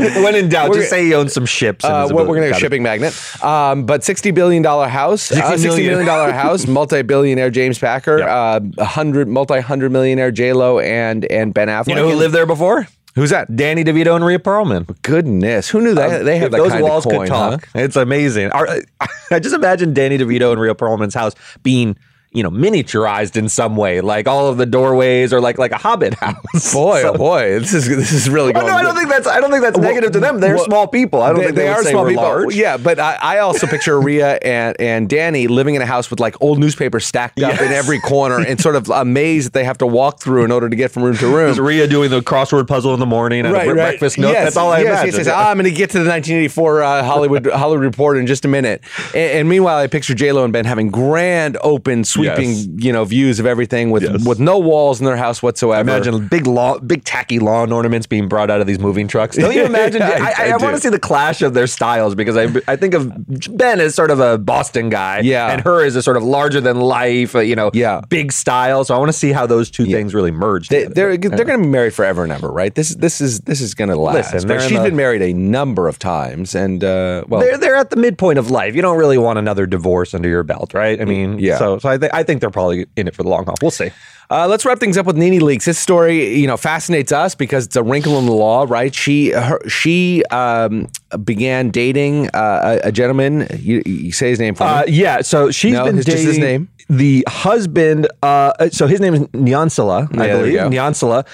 when 0.24 0.34
in 0.34 0.48
doubt, 0.48 0.70
We're 0.70 0.76
just 0.78 0.90
say 0.90 1.04
he 1.04 1.14
owns 1.14 1.32
some 1.32 1.46
ships. 1.46 1.84
and 1.84 1.92
Uh, 1.94 2.08
we're 2.14 2.20
we're 2.26 2.36
going 2.36 2.50
to 2.50 2.56
it. 2.56 2.60
shipping 2.60 2.82
magnet. 2.82 3.12
Um, 3.44 3.86
but 3.86 4.02
$60 4.02 4.34
billion 4.34 4.62
house, 4.64 5.30
uh, 5.32 5.36
$60 5.36 5.62
million. 5.64 5.86
million 5.90 6.06
dollar 6.06 6.32
house, 6.32 6.66
multi 6.78 7.02
billionaire 7.02 7.50
James 7.50 7.78
Packer, 7.78 8.18
Yep. 8.18 8.28
uh, 8.28 8.60
a 8.78 8.84
hundred, 8.84 9.28
multi 9.28 9.60
hundred 9.60 9.92
millionaire 9.92 10.30
J 10.30 10.52
Lo 10.52 10.78
and, 10.78 11.24
and 11.30 11.52
Ben 11.54 11.68
Affleck. 11.68 11.88
You 11.88 11.94
know 11.94 12.08
who 12.08 12.16
lived 12.16 12.34
there 12.34 12.46
before? 12.46 12.86
Who's 13.14 13.30
that? 13.30 13.54
Danny 13.54 13.84
DeVito 13.84 14.16
and 14.16 14.24
Rhea 14.24 14.38
Perlman. 14.38 15.00
Goodness. 15.02 15.68
Who 15.68 15.80
knew 15.82 15.94
that? 15.94 16.20
Um, 16.20 16.24
they 16.24 16.36
If 16.36 16.42
have 16.42 16.50
that 16.52 16.56
those 16.58 16.70
kind 16.72 16.82
walls 16.82 17.04
of 17.06 17.12
coin, 17.12 17.20
could 17.26 17.28
talk. 17.28 17.68
huh? 17.74 17.80
It's 17.80 17.96
amazing. 17.96 18.50
Our- 18.52 18.68
I 19.30 19.38
just 19.38 19.54
imagine 19.54 19.92
Danny 19.92 20.16
DeVito 20.18 20.50
and 20.52 20.60
Rhea 20.60 20.74
Perlman's 20.74 21.14
house 21.14 21.34
being, 21.62 21.96
you 22.32 22.42
know, 22.42 22.50
miniaturized 22.50 23.36
in 23.36 23.48
some 23.48 23.76
way, 23.76 24.00
like 24.00 24.26
all 24.26 24.46
of 24.48 24.56
the 24.56 24.64
doorways 24.66 25.32
or 25.32 25.40
like 25.40 25.58
like 25.58 25.70
a 25.72 25.76
Hobbit 25.76 26.14
house. 26.14 26.36
Boy, 26.72 27.02
So- 27.02 27.12
oh 27.14 27.18
boy, 27.18 27.58
this 27.60 27.74
is 27.74 27.88
this 27.88 28.12
is 28.12 28.28
really 28.30 28.52
Well, 28.52 28.62
going. 28.62 28.72
no, 28.72 28.78
I 28.78 28.82
don't 28.82 28.96
think 28.96 29.08
that's 29.10 29.26
I 29.26 29.40
don't 29.40 29.50
think 29.50 29.62
that's 29.62 29.78
negative 29.78 30.12
to 30.12 30.20
them. 30.20 30.40
They're 30.40 30.56
well, 30.56 30.64
small 30.64 30.86
people. 30.86 31.20
I 31.22 31.28
don't 31.28 31.38
they, 31.40 31.44
think 31.46 31.56
they, 31.56 31.62
they 31.64 31.68
are 31.68 31.82
small 31.84 32.06
people. 32.06 32.22
large. 32.22 32.54
Yeah, 32.54 32.76
but 32.78 32.98
I, 32.98 33.18
I 33.20 33.38
also 33.40 33.66
picture 33.66 34.00
Rhea 34.00 34.38
and, 34.42 34.80
and 34.80 35.08
Danny 35.08 35.46
living 35.46 35.74
in 35.74 35.82
a 35.82 35.86
house 35.86 36.10
with 36.10 36.20
like 36.20 36.40
old 36.40 36.58
newspapers 36.58 37.04
stacked 37.06 37.40
up 37.42 37.60
in 37.60 37.70
every 37.72 38.00
corner 38.00 38.40
and 38.40 38.58
sort 38.60 38.76
of 38.76 38.88
a 38.88 39.04
maze 39.04 39.44
that 39.44 39.52
they 39.52 39.64
have 39.64 39.78
to 39.78 39.86
walk 39.86 40.20
through 40.20 40.44
in 40.44 40.50
order 40.52 40.68
to 40.70 40.76
get 40.76 40.90
from 40.90 41.02
room 41.02 41.16
to 41.18 41.26
room. 41.26 41.50
Is 41.50 41.60
Rhea 41.60 41.86
doing 41.86 42.10
the 42.10 42.20
crossword 42.20 42.66
puzzle 42.66 42.94
in 42.94 43.00
the 43.00 43.06
morning 43.06 43.44
and 43.44 43.54
a 43.54 43.64
breakfast 43.74 44.16
nook? 44.18 44.32
Yes, 44.32 44.44
That's 44.44 44.56
all 44.56 44.72
I 44.72 44.78
yes, 44.78 44.86
imagine. 44.88 45.06
Yes, 45.18 45.26
yes. 45.26 45.34
Ah, 45.34 45.50
I'm 45.50 45.56
going 45.58 45.64
to 45.70 45.76
get 45.76 45.90
to 45.90 45.98
the 45.98 46.08
1984 46.08 46.82
uh, 46.82 47.02
Hollywood 47.04 47.46
Hollywood 47.46 47.84
Report 47.84 48.16
in 48.16 48.26
just 48.26 48.44
a 48.44 48.48
minute. 48.48 48.82
And, 49.08 49.16
and 49.40 49.48
meanwhile, 49.48 49.76
I 49.78 49.86
picture 49.86 50.14
J 50.14 50.32
Lo 50.32 50.44
and 50.44 50.52
Ben 50.52 50.64
having 50.64 50.90
grand, 50.90 51.58
open, 51.62 52.04
sweeping, 52.24 52.50
Yes. 52.50 52.66
you 52.78 52.92
know, 52.92 53.04
views 53.04 53.40
of 53.40 53.46
everything 53.46 53.90
with 53.90 54.02
Yes. 54.02 54.24
with 54.26 54.38
no 54.40 54.58
walls 54.58 55.00
in 55.00 55.06
their 55.06 55.16
house 55.16 55.42
whatsoever. 55.42 55.80
Imagine 55.88 56.28
big 56.28 56.46
law, 56.46 56.78
big 56.78 57.04
tacky 57.04 57.38
lawn 57.38 57.72
ornaments 57.72 58.06
being 58.06 58.28
brought 58.28 58.50
out 58.50 58.60
of 58.60 58.66
these 58.66 58.78
moving 58.78 59.08
trucks. 59.08 59.36
Don't 59.36 59.54
you 59.54 59.64
imagine? 59.72 60.00
Yeah, 60.00 60.08
I, 60.36 60.44
I- 60.44 60.48
I, 60.48 60.52
I 60.52 60.56
want 60.56 60.74
to 60.74 60.80
see 60.80 60.88
the 60.88 60.98
clash 60.98 61.40
of 61.42 61.54
their 61.54 61.66
styles 61.66 62.14
because 62.14 62.36
I, 62.36 62.48
I 62.68 62.76
think 62.76 62.94
of 62.94 63.10
Ben 63.56 63.80
as 63.80 63.94
sort 63.94 64.10
of 64.10 64.20
a 64.20 64.38
Boston 64.38 64.88
guy, 64.88 65.20
Yeah. 65.20 65.52
and 65.52 65.60
her 65.62 65.84
as 65.84 65.96
a 65.96 66.02
sort 66.02 66.16
of 66.16 66.22
larger 66.22 66.60
than 66.60 66.80
life, 66.80 67.34
uh, 67.36 67.40
you 67.40 67.54
know, 67.56 67.70
Yeah. 67.72 68.00
big 68.08 68.32
style. 68.32 68.84
So 68.84 68.94
I 68.94 68.98
want 68.98 69.08
to 69.10 69.16
see 69.18 69.32
how 69.32 69.46
those 69.46 69.70
two 69.70 69.86
things 69.86 70.14
really 70.14 70.30
merge. 70.30 70.68
They, 70.68 70.80
together. 70.84 70.94
they're 70.94 71.16
they're 71.36 71.44
going 71.44 71.60
to 71.60 71.64
be 71.64 71.70
married 71.70 71.94
forever 71.94 72.22
and 72.24 72.32
ever, 72.32 72.48
right? 72.48 72.74
This 72.74 72.90
this 72.96 73.20
is 73.20 73.40
this 73.40 73.60
is 73.60 73.74
going 73.74 73.90
to 73.90 73.96
last. 73.96 74.32
Listen, 74.34 74.58
she's 74.60 74.78
been 74.80 74.96
married 74.96 75.22
a 75.22 75.32
number 75.32 75.88
of 75.88 75.98
times, 75.98 76.54
and 76.54 76.82
uh, 76.84 77.24
well, 77.28 77.40
they're 77.40 77.56
they're 77.58 77.76
at 77.76 77.90
the 77.90 77.96
midpoint 77.96 78.38
of 78.38 78.50
life. 78.50 78.74
You 78.74 78.82
don't 78.82 78.98
really 78.98 79.18
want 79.18 79.38
another 79.38 79.66
divorce 79.66 80.14
under 80.14 80.28
your 80.28 80.42
belt, 80.42 80.74
right? 80.74 81.00
I 81.00 81.04
mean, 81.04 81.38
Yeah. 81.38 81.58
So 81.58 81.78
so 81.78 81.88
I 81.88 81.98
think 81.98 82.11
I 82.12 82.22
think 82.22 82.40
they're 82.40 82.50
probably 82.50 82.86
in 82.96 83.08
it 83.08 83.14
for 83.14 83.22
the 83.22 83.28
long 83.28 83.44
haul. 83.46 83.54
We'll 83.62 83.70
see. 83.70 83.90
Uh, 84.30 84.46
let's 84.48 84.64
wrap 84.64 84.78
things 84.78 84.96
up 84.96 85.04
with 85.04 85.16
Nene 85.16 85.40
Leakes. 85.40 85.64
This 85.64 85.78
story, 85.78 86.38
you 86.38 86.46
know, 86.46 86.56
fascinates 86.56 87.12
us 87.12 87.34
because 87.34 87.66
it's 87.66 87.76
a 87.76 87.82
wrinkle 87.82 88.18
in 88.18 88.24
the 88.26 88.32
law, 88.32 88.64
right? 88.66 88.94
She 88.94 89.30
her, 89.30 89.60
she 89.68 90.24
um, 90.30 90.88
began 91.22 91.70
dating 91.70 92.28
uh, 92.28 92.78
a, 92.84 92.88
a 92.88 92.92
gentleman. 92.92 93.46
You, 93.58 93.82
you 93.84 94.10
say 94.12 94.30
his 94.30 94.38
name 94.40 94.54
for 94.54 94.64
Uh, 94.64 94.84
me. 94.86 94.92
yeah, 94.92 95.20
so 95.20 95.50
she's 95.50 95.74
No, 95.74 95.84
been 95.84 95.98
it's 95.98 96.06
dating 96.06 96.26
his 96.26 96.38
name? 96.38 96.68
the 96.88 97.24
husband. 97.28 98.08
Uh, 98.22 98.70
so 98.70 98.86
his 98.86 99.00
name 99.00 99.14
is 99.14 99.20
Nyansala, 99.28 100.08
I 100.18 100.26
Yeah, 100.26 100.36
there 100.36 100.44
believe. 100.44 100.72
Nyansala. 100.72 101.26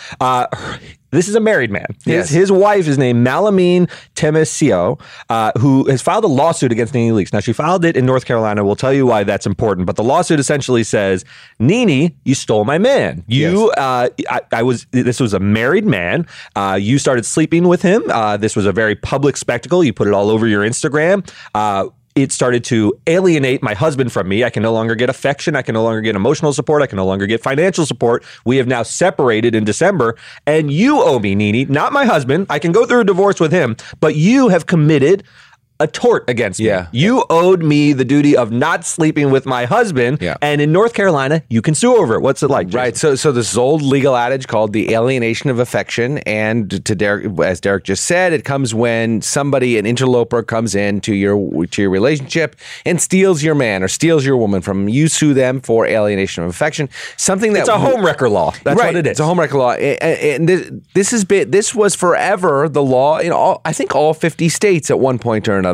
Uh, 1.13 1.17
this 1.17 1.29
is 1.29 1.35
a 1.35 1.41
married 1.41 1.71
man. 1.71 1.87
His, 2.05 2.07
Yes. 2.07 2.29
his 2.31 2.53
wife 2.53 2.87
is 2.87 2.99
named 2.99 3.27
Malamine 3.27 3.91
Temesio, 4.15 5.01
uh, 5.31 5.53
who 5.59 5.89
has 5.89 6.03
filed 6.03 6.25
a 6.25 6.29
lawsuit 6.29 6.73
against 6.73 6.95
Nene 6.95 7.15
Leakes. 7.15 7.33
Now, 7.33 7.41
she 7.41 7.53
filed 7.53 7.85
it 7.85 7.97
in 7.97 8.05
North 8.07 8.25
Carolina. 8.25 8.65
We'll 8.65 8.77
tell 8.77 8.93
you 8.93 9.07
why 9.07 9.25
that's 9.25 9.47
important. 9.47 9.87
But 9.87 9.97
the 9.97 10.05
lawsuit 10.05 10.39
essentially 10.41 10.85
says, 10.85 11.25
Nene, 11.59 12.15
you 12.25 12.35
stole 12.35 12.65
my 12.65 12.79
man. 12.79 13.25
You, 13.27 13.71
uh, 13.71 14.09
I, 14.29 14.41
I 14.53 14.63
was, 14.63 14.87
this 14.91 15.21
was 15.21 15.35
a 15.35 15.41
married 15.41 15.87
man. 15.87 16.27
Uh, 16.55 16.79
you 16.81 16.99
started 16.99 17.25
sleeping 17.25 17.69
with 17.69 17.83
him. 17.83 18.03
Uh, 18.11 18.37
this 18.37 18.55
was 18.57 18.67
a 18.67 18.73
very 18.73 18.95
public 18.95 19.37
spectacle. 19.37 19.83
You 19.83 19.93
put 19.93 20.09
it 20.09 20.15
all 20.15 20.31
over 20.31 20.47
your 20.47 20.63
Instagram. 20.65 21.29
It 22.19 22.33
started 22.33 22.65
to 22.65 23.01
alienate 23.07 23.63
my 23.63 23.75
husband 23.75 24.11
from 24.11 24.29
me. 24.29 24.43
I 24.43 24.51
can 24.51 24.61
no 24.61 24.73
longer 24.73 24.97
get 24.97 25.09
affection. 25.09 25.55
I 25.55 25.63
can 25.63 25.75
no 25.75 25.85
longer 25.85 26.01
get 26.01 26.17
emotional 26.17 26.53
support. 26.53 26.83
I 26.83 26.89
can 26.89 26.97
no 26.97 27.07
longer 27.07 27.29
get 27.29 27.41
financial 27.41 27.87
support. 27.87 28.25
We 28.45 28.57
have 28.57 28.67
now 28.67 28.83
separated 28.83 29.55
in 29.55 29.63
December, 29.63 30.17
and 30.45 30.73
you 30.73 31.01
owe 31.01 31.21
me, 31.21 31.37
Nene, 31.37 31.71
not 31.71 31.93
my 31.93 32.07
husband. 32.07 32.47
I 32.51 32.59
can 32.59 32.73
go 32.73 32.87
through 32.87 33.03
a 33.03 33.05
divorce 33.05 33.39
with 33.39 33.53
him, 33.53 33.77
but 34.01 34.17
you 34.17 34.49
have 34.49 34.67
committed 34.67 35.23
a 35.81 35.87
tort 35.87 36.29
against 36.29 36.59
Yeah. 36.59 36.83
me. 36.93 36.99
You 36.99 37.25
owed 37.31 37.63
me 37.63 37.93
the 37.93 38.05
duty 38.05 38.37
of 38.37 38.51
not 38.51 38.85
sleeping 38.85 39.31
with 39.31 39.47
my 39.47 39.65
husband. 39.65 40.19
Yeah. 40.21 40.37
And 40.43 40.61
in 40.61 40.73
North 40.73 40.93
Carolina, 40.93 41.43
you 41.49 41.63
can 41.63 41.75
sue 41.75 41.97
over 41.97 42.15
it. 42.15 42.21
What's 42.21 42.43
it 42.43 42.49
like? 42.49 42.67
Jason? 42.67 42.79
Right. 42.81 42.97
So, 42.97 43.15
so 43.15 43.31
this 43.31 43.57
old 43.57 43.83
legal 43.83 44.17
adage 44.17 44.49
called 44.49 44.73
the 44.73 44.93
alienation 44.93 45.51
of 45.51 45.59
affection, 45.61 46.19
and 46.19 46.85
to 46.85 46.95
Derek, 46.95 47.27
as 47.41 47.61
Derek 47.61 47.85
just 47.85 48.05
said, 48.07 48.33
it 48.33 48.45
comes 48.45 48.75
when 48.75 49.23
somebody, 49.23 49.79
an 49.79 49.87
interloper, 49.87 50.43
comes 50.43 50.75
in 50.75 51.01
to 51.03 51.15
your 51.15 51.67
to 51.67 51.83
your 51.83 51.91
relationship 51.91 52.57
and 52.85 53.01
steals 53.01 53.43
your 53.43 53.55
man 53.55 53.83
or 53.83 53.89
steals 53.89 54.25
your 54.27 54.37
woman 54.37 54.61
from 54.61 54.89
you. 54.89 55.07
Sue 55.07 55.33
them 55.33 55.61
for 55.61 55.87
alienation 55.87 56.43
of 56.43 56.51
affection. 56.51 56.89
Something 57.17 57.53
that's 57.53 57.69
a 57.69 57.79
home 57.79 58.05
wrecker 58.05 58.29
law. 58.29 58.53
That's 58.65 58.79
right. 58.79 58.87
what 58.87 58.97
it 58.97 59.07
is. 59.07 59.13
It's 59.13 59.21
a 59.21 59.25
home 59.25 59.39
record 59.39 59.59
law, 59.59 59.73
and 59.73 60.49
this, 60.49 60.71
this 60.95 61.11
has 61.13 61.25
been 61.25 61.51
this 61.53 61.73
was 61.75 61.95
forever 61.95 62.69
the 62.69 62.83
law 62.83 63.19
in 63.19 63.31
all. 63.31 63.61
I 63.65 63.73
think 63.73 63.95
all 63.95 64.13
fifty 64.13 64.49
states 64.49 64.91
at 64.91 64.99
one 64.99 65.19
point 65.21 65.49
or 65.49 65.57
another. 65.57 65.68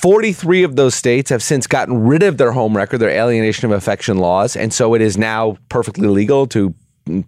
43 0.00 0.62
of 0.62 0.76
those 0.76 0.94
states 0.94 1.30
have 1.30 1.42
since 1.42 1.66
gotten 1.66 2.06
rid 2.06 2.22
of 2.22 2.38
their 2.38 2.52
home 2.52 2.76
record, 2.76 2.98
their 2.98 3.10
alienation 3.10 3.66
of 3.66 3.72
affection 3.72 4.18
laws, 4.18 4.56
and 4.56 4.72
so 4.72 4.94
it 4.94 5.02
is 5.02 5.18
now 5.18 5.58
perfectly 5.68 6.08
legal 6.08 6.46
to 6.48 6.74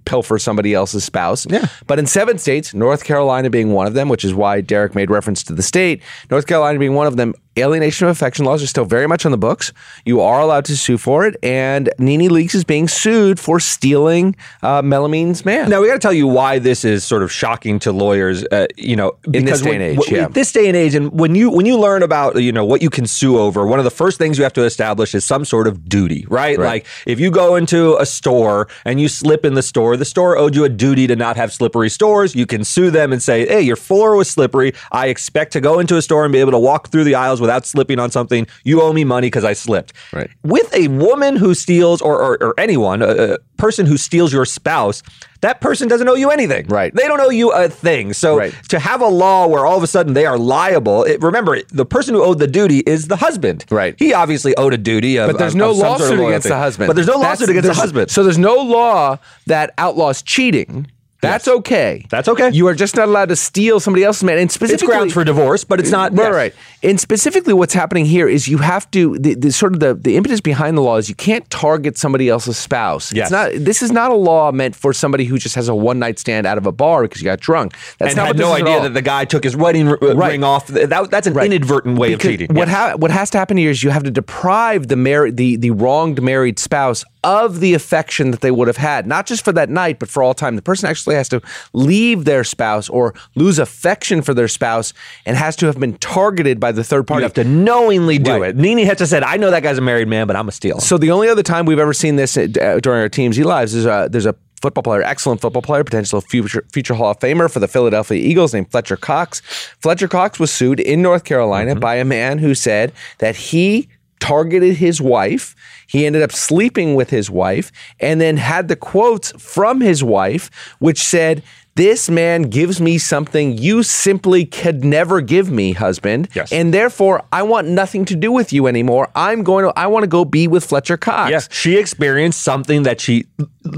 pilfer 0.05 0.39
somebody 0.39 0.73
else's 0.75 1.05
spouse. 1.05 1.47
Yeah. 1.49 1.67
But 1.87 1.99
in 1.99 2.07
seven 2.07 2.39
states, 2.39 2.73
North 2.73 3.05
Carolina 3.05 3.51
being 3.51 3.73
one 3.73 3.87
of 3.87 3.95
them, 3.95 4.09
which 4.09 4.25
is 4.25 4.35
why 4.35 4.61
Derek 4.61 4.95
made 4.95 5.11
reference 5.11 5.43
to 5.45 5.53
the 5.53 5.62
state, 5.62 6.03
North 6.31 6.47
Carolina 6.47 6.79
being 6.79 6.95
one 6.95 7.07
of 7.07 7.17
them, 7.17 7.35
alienation 7.59 8.07
of 8.07 8.12
affection 8.12 8.45
laws 8.45 8.62
are 8.62 8.66
still 8.66 8.85
very 8.85 9.07
much 9.07 9.25
on 9.25 9.33
the 9.33 9.38
books. 9.38 9.73
You 10.05 10.21
are 10.21 10.40
allowed 10.40 10.64
to 10.66 10.77
sue 10.77 10.99
for 10.99 11.27
it, 11.27 11.37
and 11.42 11.90
Nene 11.99 12.29
Leakes 12.31 12.55
is 12.55 12.64
being 12.64 12.88
sued 12.88 13.38
for 13.40 13.59
stealing 13.61 14.37
uh, 14.62 14.83
Melamine's 14.83 15.45
man. 15.45 15.69
Now 15.71 15.81
we 15.81 15.87
got 15.88 15.95
to 15.95 15.99
tell 16.01 16.12
you 16.12 16.27
why 16.27 16.59
this 16.59 16.85
is 16.85 17.05
sort 17.05 17.23
of 17.23 17.31
shocking 17.33 17.79
to 17.81 17.92
lawyers. 17.92 18.45
Uh, 18.45 18.66
you 18.77 18.97
know, 18.97 19.12
In 19.33 19.45
this 19.45 19.61
day 19.61 19.71
when- 19.71 19.81
and 19.81 19.90
age, 19.92 19.99
when- 19.99 20.14
yeah. 20.21 20.29
this 20.29 20.53
day 20.53 20.66
and 20.69 20.77
age, 20.77 20.95
and 20.95 21.11
when 21.19 21.35
you 21.35 21.51
when 21.51 21.66
you 21.66 21.79
learn 21.79 22.03
about 22.03 22.40
you 22.42 22.53
know 22.53 22.64
what 22.64 22.83
you 22.83 22.90
can 22.90 23.07
sue 23.07 23.38
over, 23.38 23.66
one 23.66 23.79
of 23.79 23.85
the 23.85 23.90
first 23.90 24.19
things 24.19 24.38
you 24.38 24.45
have 24.45 24.53
to 24.55 24.64
establish 24.64 25.14
is 25.14 25.25
some 25.25 25.45
sort 25.45 25.66
of 25.66 25.88
duty, 25.88 26.27
right? 26.29 26.59
Right. 26.59 26.66
Like 26.66 26.87
if 27.07 27.19
you 27.21 27.31
go 27.31 27.57
into 27.57 27.97
a 27.99 28.07
store 28.07 28.69
and 28.85 29.01
you 29.01 29.09
slip 29.09 29.45
in 29.45 29.55
the 29.55 29.62
store, 29.62 29.97
the 29.97 30.05
store 30.05 30.37
owed 30.37 30.55
you 30.55 30.64
a 30.64 30.69
duty 30.69 31.07
to 31.07 31.16
not 31.16 31.37
have 31.37 31.53
slippery 31.53 31.90
stores. 31.90 32.35
You 32.35 32.47
can 32.47 32.64
sue 32.64 32.90
them 32.90 33.12
and 33.12 33.23
say, 33.23 33.47
"Hey, 33.47 33.62
your 33.62 33.77
floor 33.77 34.16
was 34.16 34.29
slippery. 34.31 34.75
I 34.92 35.07
expect 35.09 35.53
to 35.55 35.61
go 35.61 35.79
into 35.79 35.97
a 35.97 36.03
store 36.03 36.25
and 36.25 36.33
be 36.33 36.38
able 36.40 36.53
to 36.53 36.59
walk 36.59 36.88
through 36.88 37.05
the 37.05 37.14
aisles 37.14 37.40
without 37.47 37.65
slipping 37.67 37.99
on 37.99 38.11
something, 38.11 38.47
you 38.65 38.81
owe 38.83 38.93
me 38.93 39.05
money 39.05 39.29
because 39.29 39.45
I 39.45 39.53
slipped. 39.55 39.93
Right. 40.13 40.31
With 40.43 40.73
a 40.75 40.89
woman 40.89 41.37
who 41.37 41.55
steals, 41.55 42.01
or, 42.03 42.21
or, 42.21 42.43
or 42.43 42.55
anyone, 42.59 43.03
a, 43.03 43.35
a 43.35 43.39
person 43.57 43.87
who 43.87 43.97
steals 43.97 44.33
your 44.33 44.45
spouse, 44.45 45.03
that 45.41 45.61
person 45.61 45.87
doesn't 45.89 46.09
owe 46.09 46.15
you 46.15 46.31
anything. 46.31 46.67
Right. 46.69 46.93
They 46.95 47.07
don't 47.07 47.21
owe 47.21 47.31
you 47.31 47.53
a 47.53 47.69
thing. 47.69 48.13
So 48.13 48.37
Right. 48.39 48.55
to 48.71 48.79
have 48.79 49.01
a 49.01 49.07
law 49.07 49.47
where 49.47 49.65
all 49.65 49.77
of 49.77 49.83
a 49.83 49.87
sudden 49.87 50.15
they 50.15 50.27
are 50.27 50.39
liable, 50.39 51.05
it, 51.05 51.21
remember, 51.23 51.63
the 51.71 51.87
person 51.87 52.15
who 52.15 52.23
owed 52.25 52.39
the 52.39 52.47
duty 52.49 52.81
is 52.81 53.07
the 53.09 53.17
husband. 53.17 53.65
Right. 53.71 53.95
He 53.99 54.13
obviously 54.13 54.57
owed 54.57 54.75
a 54.75 54.79
duty 54.79 55.17
of 55.19 55.29
But 55.31 55.39
there's 55.39 55.53
of- 55.55 55.59
no 55.59 55.71
of 55.71 55.77
some 55.77 55.99
sort 55.99 56.01
of 56.13 56.19
lawsuit 56.19 56.27
against 56.29 56.49
the 56.49 56.57
husband. 56.59 56.87
But 56.89 56.97
there's 56.97 57.07
no 57.07 57.15
That's- 57.21 57.41
lawsuit 57.41 57.51
against 57.51 57.69
the 57.69 57.75
husband. 57.75 58.11
So 58.11 58.23
there's 58.25 58.39
no 58.39 58.57
law 58.57 59.19
that 59.47 59.73
outlaws 59.79 60.23
cheating. 60.23 60.87
That's 61.21 61.49
okay. 61.49 62.07
That's 62.11 62.29
okay. 62.29 62.51
You 62.51 62.67
are 62.69 62.75
just 62.75 62.97
not 62.97 63.09
allowed 63.09 63.29
to 63.31 63.37
steal 63.37 63.81
somebody 63.81 64.05
else's 64.05 64.25
man. 64.25 64.39
And 64.39 64.51
it's 64.51 64.83
grounds 64.83 65.13
for 65.13 65.25
divorce, 65.25 65.65
but 65.65 65.81
it's 65.81 65.91
not. 65.91 66.13
Right, 66.13 66.25
yes. 66.25 66.33
right. 66.35 66.55
And 66.83 67.01
specifically, 67.01 67.55
what's 67.55 67.75
happening 67.75 68.05
here 68.05 68.29
is 68.29 68.49
you 68.49 68.59
have 68.59 68.91
to 68.93 69.19
the, 69.19 69.35
the 69.35 69.51
sort 69.51 69.75
of 69.75 69.81
the, 69.81 69.95
the 69.95 70.17
impetus 70.17 70.41
behind 70.41 70.77
the 70.77 70.83
law 70.83 70.97
is 70.97 71.09
you 71.09 71.15
can't 71.15 71.49
target 71.51 71.97
somebody 71.99 72.29
else's 72.29 72.57
spouse. 72.59 73.13
Yes. 73.13 73.27
It's 73.27 73.33
not. 73.33 73.53
This 73.55 73.83
is 73.83 73.91
not 73.93 74.11
a 74.11 74.15
law 74.15 74.53
meant 74.53 74.77
for 74.77 74.93
somebody 74.93 75.25
who 75.25 75.39
just 75.39 75.55
has 75.55 75.69
a 75.69 75.75
one 75.75 75.99
night 75.99 76.19
stand 76.19 76.47
out 76.47 76.59
of 76.59 76.67
a 76.67 76.73
bar 76.73 77.03
because 77.03 77.21
you 77.21 77.25
got 77.25 77.41
drunk. 77.41 77.73
That's 77.99 78.11
and 78.13 78.17
not 78.19 78.27
had 78.29 78.37
no 78.39 78.49
this 78.51 78.57
is 78.57 78.63
at 78.63 78.69
idea 78.69 78.83
that 78.83 78.95
the 78.95 79.03
guy 79.03 79.25
took 79.25 79.45
his 79.45 79.57
wedding 79.57 79.89
r- 79.89 79.99
uh, 80.03 80.15
Right. 80.15 80.33
ring 80.33 80.45
off. 80.45 80.67
That, 80.69 81.11
that's 81.11 81.27
an 81.27 81.35
Right. 81.35 81.47
inadvertent 81.47 81.99
way 81.99 82.11
Because 82.11 82.25
of 82.25 82.31
cheating. 82.31 82.55
What 82.55 82.69
Yes. 82.69 82.77
ha- 82.77 82.97
what 82.97 83.11
has 83.11 83.31
to 83.31 83.39
happen 83.39 83.57
here 83.57 83.71
is 83.71 83.83
you 83.83 83.91
have 83.91 84.03
to 84.05 84.11
deprive 84.11 84.89
the 84.89 84.97
mar- 84.97 85.31
the 85.31 85.57
the 85.57 85.71
wronged 85.71 86.23
married 86.23 86.59
spouse 86.59 87.05
of 87.27 87.61
the 87.61 87.75
affection 87.75 88.31
that 88.31 88.41
they 88.41 88.51
would 88.53 88.69
have 88.69 88.77
had, 88.77 89.07
not 89.07 89.27
just 89.27 89.45
for 89.45 89.53
that 89.53 89.69
night, 89.69 89.99
but 89.99 90.09
for 90.09 90.23
all 90.23 90.33
time. 90.33 90.55
The 90.57 90.62
person 90.62 90.89
actually 90.89 91.17
has 91.17 91.29
to 91.31 91.43
leave 91.73 92.25
their 92.25 92.45
spouse 92.45 92.89
or 92.89 93.12
lose 93.35 93.59
affection 93.59 94.23
for 94.23 94.33
their 94.33 94.49
spouse 94.49 94.93
and 95.27 95.37
has 95.37 95.57
to 95.57 95.67
have 95.67 95.79
been 95.81 95.99
targeted 95.99 96.61
by 96.61 96.71
the 96.73 96.85
third 96.85 97.07
party. 97.07 97.23
you 97.23 97.25
have 97.25 97.35
to 97.35 97.45
knowingly 97.45 98.19
do 98.19 98.31
Right. 98.41 98.51
it. 98.51 98.57
Nene 98.57 98.87
had 98.87 98.99
to 98.99 99.07
said, 99.07 99.23
"I 99.25 99.37
know 99.37 99.51
that 99.51 99.62
guy's 99.65 99.79
a 99.79 99.81
married 99.81 100.09
man, 100.09 100.27
but 100.29 100.37
I'm 100.37 100.49
a 100.49 100.53
steal." 100.53 100.79
So 100.81 100.97
the 100.99 101.11
only 101.11 101.29
other 101.29 101.43
time 101.43 101.67
we've 101.67 101.79
ever 101.81 101.93
seen 101.93 102.17
this 102.17 102.37
uh, 102.37 102.47
during 102.83 103.01
our 103.03 103.09
TMZ 103.09 103.43
lives 103.45 103.75
is 103.75 103.87
uh, 103.87 104.07
there's 104.09 104.27
a 104.27 104.35
football 104.62 104.83
player, 104.83 105.03
excellent 105.03 105.41
football 105.41 105.62
player, 105.62 105.85
potential 105.85 106.21
future 106.21 106.65
future 106.73 106.95
Hall 106.95 107.11
of 107.11 107.19
Famer 107.19 107.51
for 107.51 107.59
the 107.61 107.69
Philadelphia 107.69 108.19
Eagles 108.19 108.55
named 108.55 108.71
Fletcher 108.71 108.97
Cox. 108.97 109.43
Fletcher 109.81 110.09
Cox 110.09 110.39
was 110.39 110.51
sued 110.51 110.81
in 110.81 111.03
North 111.03 111.25
Carolina 111.25 111.75
by 111.75 111.97
a 111.97 112.05
man 112.05 112.39
who 112.39 112.55
said 112.55 112.93
that 113.19 113.37
he 113.37 113.89
targeted 114.21 114.77
his 114.77 115.01
wife. 115.01 115.55
He 115.87 116.07
ended 116.07 116.23
up 116.23 116.33
sleeping 116.33 116.95
with 116.95 117.11
his 117.11 117.31
wife 117.31 117.71
and 118.01 118.21
then 118.21 118.37
had 118.37 118.69
the 118.69 118.77
quotes 118.77 119.33
from 119.33 119.81
his 119.81 120.03
wife 120.03 120.51
which 120.79 121.03
said 121.03 121.43
this 121.77 122.09
man 122.09 122.43
gives 122.43 122.81
me 122.81 122.97
something 122.97 123.59
you 123.59 123.83
simply 123.83 124.47
could 124.47 124.83
never 124.83 125.21
give 125.21 125.51
me, 125.51 125.75
husband. 125.75 126.29
Yes. 126.35 126.51
And 126.51 126.73
therefore, 126.73 127.23
I 127.31 127.43
want 127.43 127.69
nothing 127.69 128.07
to 128.07 128.17
do 128.17 128.33
with 128.33 128.51
you 128.51 128.67
anymore. 128.67 129.11
I'm 129.15 129.43
going 129.43 129.67
to, 129.67 129.79
I 129.79 129.87
want 129.87 130.03
to 130.03 130.07
go 130.07 130.25
be 130.25 130.49
with 130.49 130.65
Fletcher 130.65 130.97
Cox. 130.97 131.31
Yes, 131.31 131.49
she 131.53 131.77
experienced 131.77 132.41
something 132.41 132.85
that 132.85 132.99
she 132.99 133.27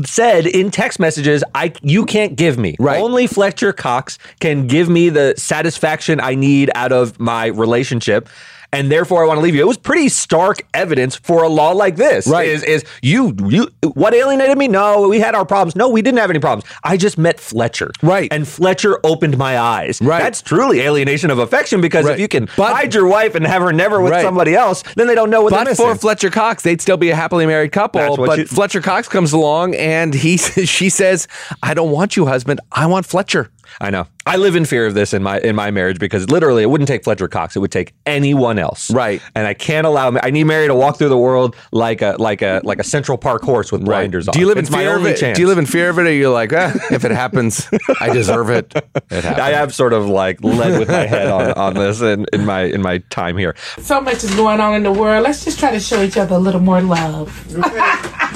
said 0.05 0.47
in 0.47 0.71
text 0.71 1.01
messages. 1.01 1.43
I 1.57 1.73
you 1.83 2.07
can't 2.07 2.37
give 2.37 2.57
me. 2.57 2.77
Right. 2.79 3.01
Only 3.01 3.27
Fletcher 3.27 3.73
Cox 3.73 4.17
can 4.39 4.69
give 4.69 4.89
me 4.89 5.09
the 5.09 5.35
satisfaction 5.37 6.21
I 6.21 6.37
need 6.37 6.71
out 6.77 6.93
of 6.93 7.19
my 7.19 7.47
relationship. 7.47 8.29
And 8.73 8.93
therefore, 8.93 9.25
I 9.25 9.27
want 9.27 9.39
to 9.39 9.43
leave 9.43 9.55
you. 9.55 9.63
It 9.63 9.67
was 9.67 9.79
pretty 9.79 10.09
stark 10.11 10.63
evidence 10.75 11.17
for 11.17 11.43
a 11.43 11.49
law 11.49 11.73
like 11.73 11.97
this. 11.97 12.27
Right. 12.27 12.49
Is 12.49 12.63
is 12.65 12.85
you 13.03 13.35
you 13.47 13.69
what 13.95 14.13
alienated 14.15 14.59
me? 14.59 14.69
No, 14.69 15.09
we 15.09 15.21
had 15.21 15.35
our 15.35 15.47
problems. 15.47 15.75
No, 15.75 15.89
we 15.89 16.03
didn't 16.03 16.19
have 16.19 16.29
any 16.29 16.39
problems. 16.39 16.71
I 16.85 16.99
just 16.99 17.17
met 17.17 17.41
Fletcher. 17.41 17.91
Right. 18.03 18.31
And 18.33 18.47
Fletcher 18.47 19.01
opened 19.05 19.39
my 19.39 19.59
eyes. 19.59 20.01
Right. 20.03 20.23
That's 20.23 20.43
truly 20.43 20.81
alienation 20.81 21.31
of 21.31 21.39
affection 21.39 21.81
because 21.81 22.05
Right. 22.05 22.15
if 22.15 22.21
you 22.21 22.29
can 22.29 22.49
But- 22.57 22.75
hide 22.75 22.95
your 22.95 23.07
wife 23.07 23.35
and 23.35 23.47
have 23.47 23.63
her 23.63 23.73
never 23.73 24.01
with 24.03 24.13
Right. 24.13 24.23
somebody 24.23 24.55
else, 24.55 24.83
then 24.97 25.07
they 25.07 25.15
don't 25.15 25.31
know 25.31 25.43
what 25.43 25.53
But 25.53 25.75
for 25.77 25.95
Fletcher 25.95 26.29
Cox, 26.31 26.63
they'd 26.63 26.81
still 26.83 26.97
be 26.99 27.09
a 27.11 27.15
happily 27.17 27.47
married 27.47 27.73
couple. 27.73 28.17
But 28.19 28.39
you- 28.39 28.45
Fletcher 28.47 28.81
Cox 28.83 29.09
comes 29.09 29.33
along 29.33 29.75
and 29.77 30.13
he 30.15 30.37
she 30.77 30.91
says, 30.91 31.27
"I 31.63 31.73
don't 31.73 31.91
want 31.91 32.17
you, 32.17 32.27
husband. 32.27 32.61
I 32.71 32.85
want 32.87 33.07
Fletcher." 33.07 33.49
I 33.81 33.91
know. 33.91 34.07
I 34.27 34.37
live 34.37 34.57
in 34.57 34.65
fear 34.67 34.87
of 34.87 34.95
this 34.95 35.15
in 35.15 35.23
my 35.23 35.39
in 35.41 35.57
my 35.57 35.71
marriage 35.71 35.99
because 35.99 36.31
literally 36.31 36.63
it 36.63 36.67
wouldn't 36.67 36.89
take 36.89 37.05
Fletcher 37.05 37.29
Cox. 37.29 37.57
It 37.57 37.61
would 37.61 37.73
take 37.73 37.95
anyone 38.05 38.59
else. 38.59 38.91
Right. 38.91 39.23
And 39.35 39.47
I 39.47 39.55
can't 39.55 39.87
allow. 39.87 40.17
I 40.23 40.31
need 40.31 40.45
Mary 40.45 40.67
to 40.67 40.75
walk 40.75 40.99
through 40.99 41.09
the 41.09 41.17
world 41.19 41.57
like 41.73 42.03
a 42.03 42.17
like 42.19 42.43
a 42.43 42.61
like 42.65 42.79
a 42.79 42.85
Central 42.85 43.17
Park 43.17 43.43
horse 43.43 43.73
with 43.73 43.85
blinders 43.85 44.29
on. 44.29 44.33
Do 44.33 44.41
you 44.41 44.47
live 44.47 44.59
It's 44.59 44.69
in 44.69 44.75
fear 44.75 44.97
of 44.97 45.07
it? 45.07 45.17
chance. 45.19 45.37
Do 45.37 45.43
you 45.43 45.49
live 45.49 45.59
in 45.59 45.67
fear 45.67 45.89
of 45.91 45.99
it, 45.99 46.03
or 46.07 46.13
you're 46.13 46.33
like, 46.33 46.53
eh, 46.53 46.73
if 46.91 47.05
it 47.05 47.11
happens, 47.11 47.67
I 48.01 48.13
deserve 48.13 48.51
it. 48.51 48.73
It. 48.75 49.25
I 49.25 49.51
have 49.51 49.75
sort 49.75 49.93
of 49.95 50.07
like 50.09 50.43
led 50.45 50.79
with 50.79 50.89
my 50.89 51.07
head 51.07 51.29
on, 51.29 51.53
on 51.53 51.75
this 51.75 52.01
in, 52.03 52.27
in 52.33 52.45
my 52.45 52.63
in 52.65 52.83
my 52.83 52.99
time 53.11 53.37
here. 53.39 53.55
so 53.79 54.01
much 54.01 54.25
is 54.25 54.35
going 54.35 54.61
on 54.61 54.75
in 54.75 54.83
the 54.83 54.93
world. 54.93 55.25
Let's 55.25 55.45
just 55.45 55.59
try 55.59 55.71
to 55.71 55.81
show 55.81 56.03
each 56.03 56.17
other 56.17 56.35
a 56.37 56.39
little 56.39 56.61
more 56.61 56.81
love. 56.83 57.29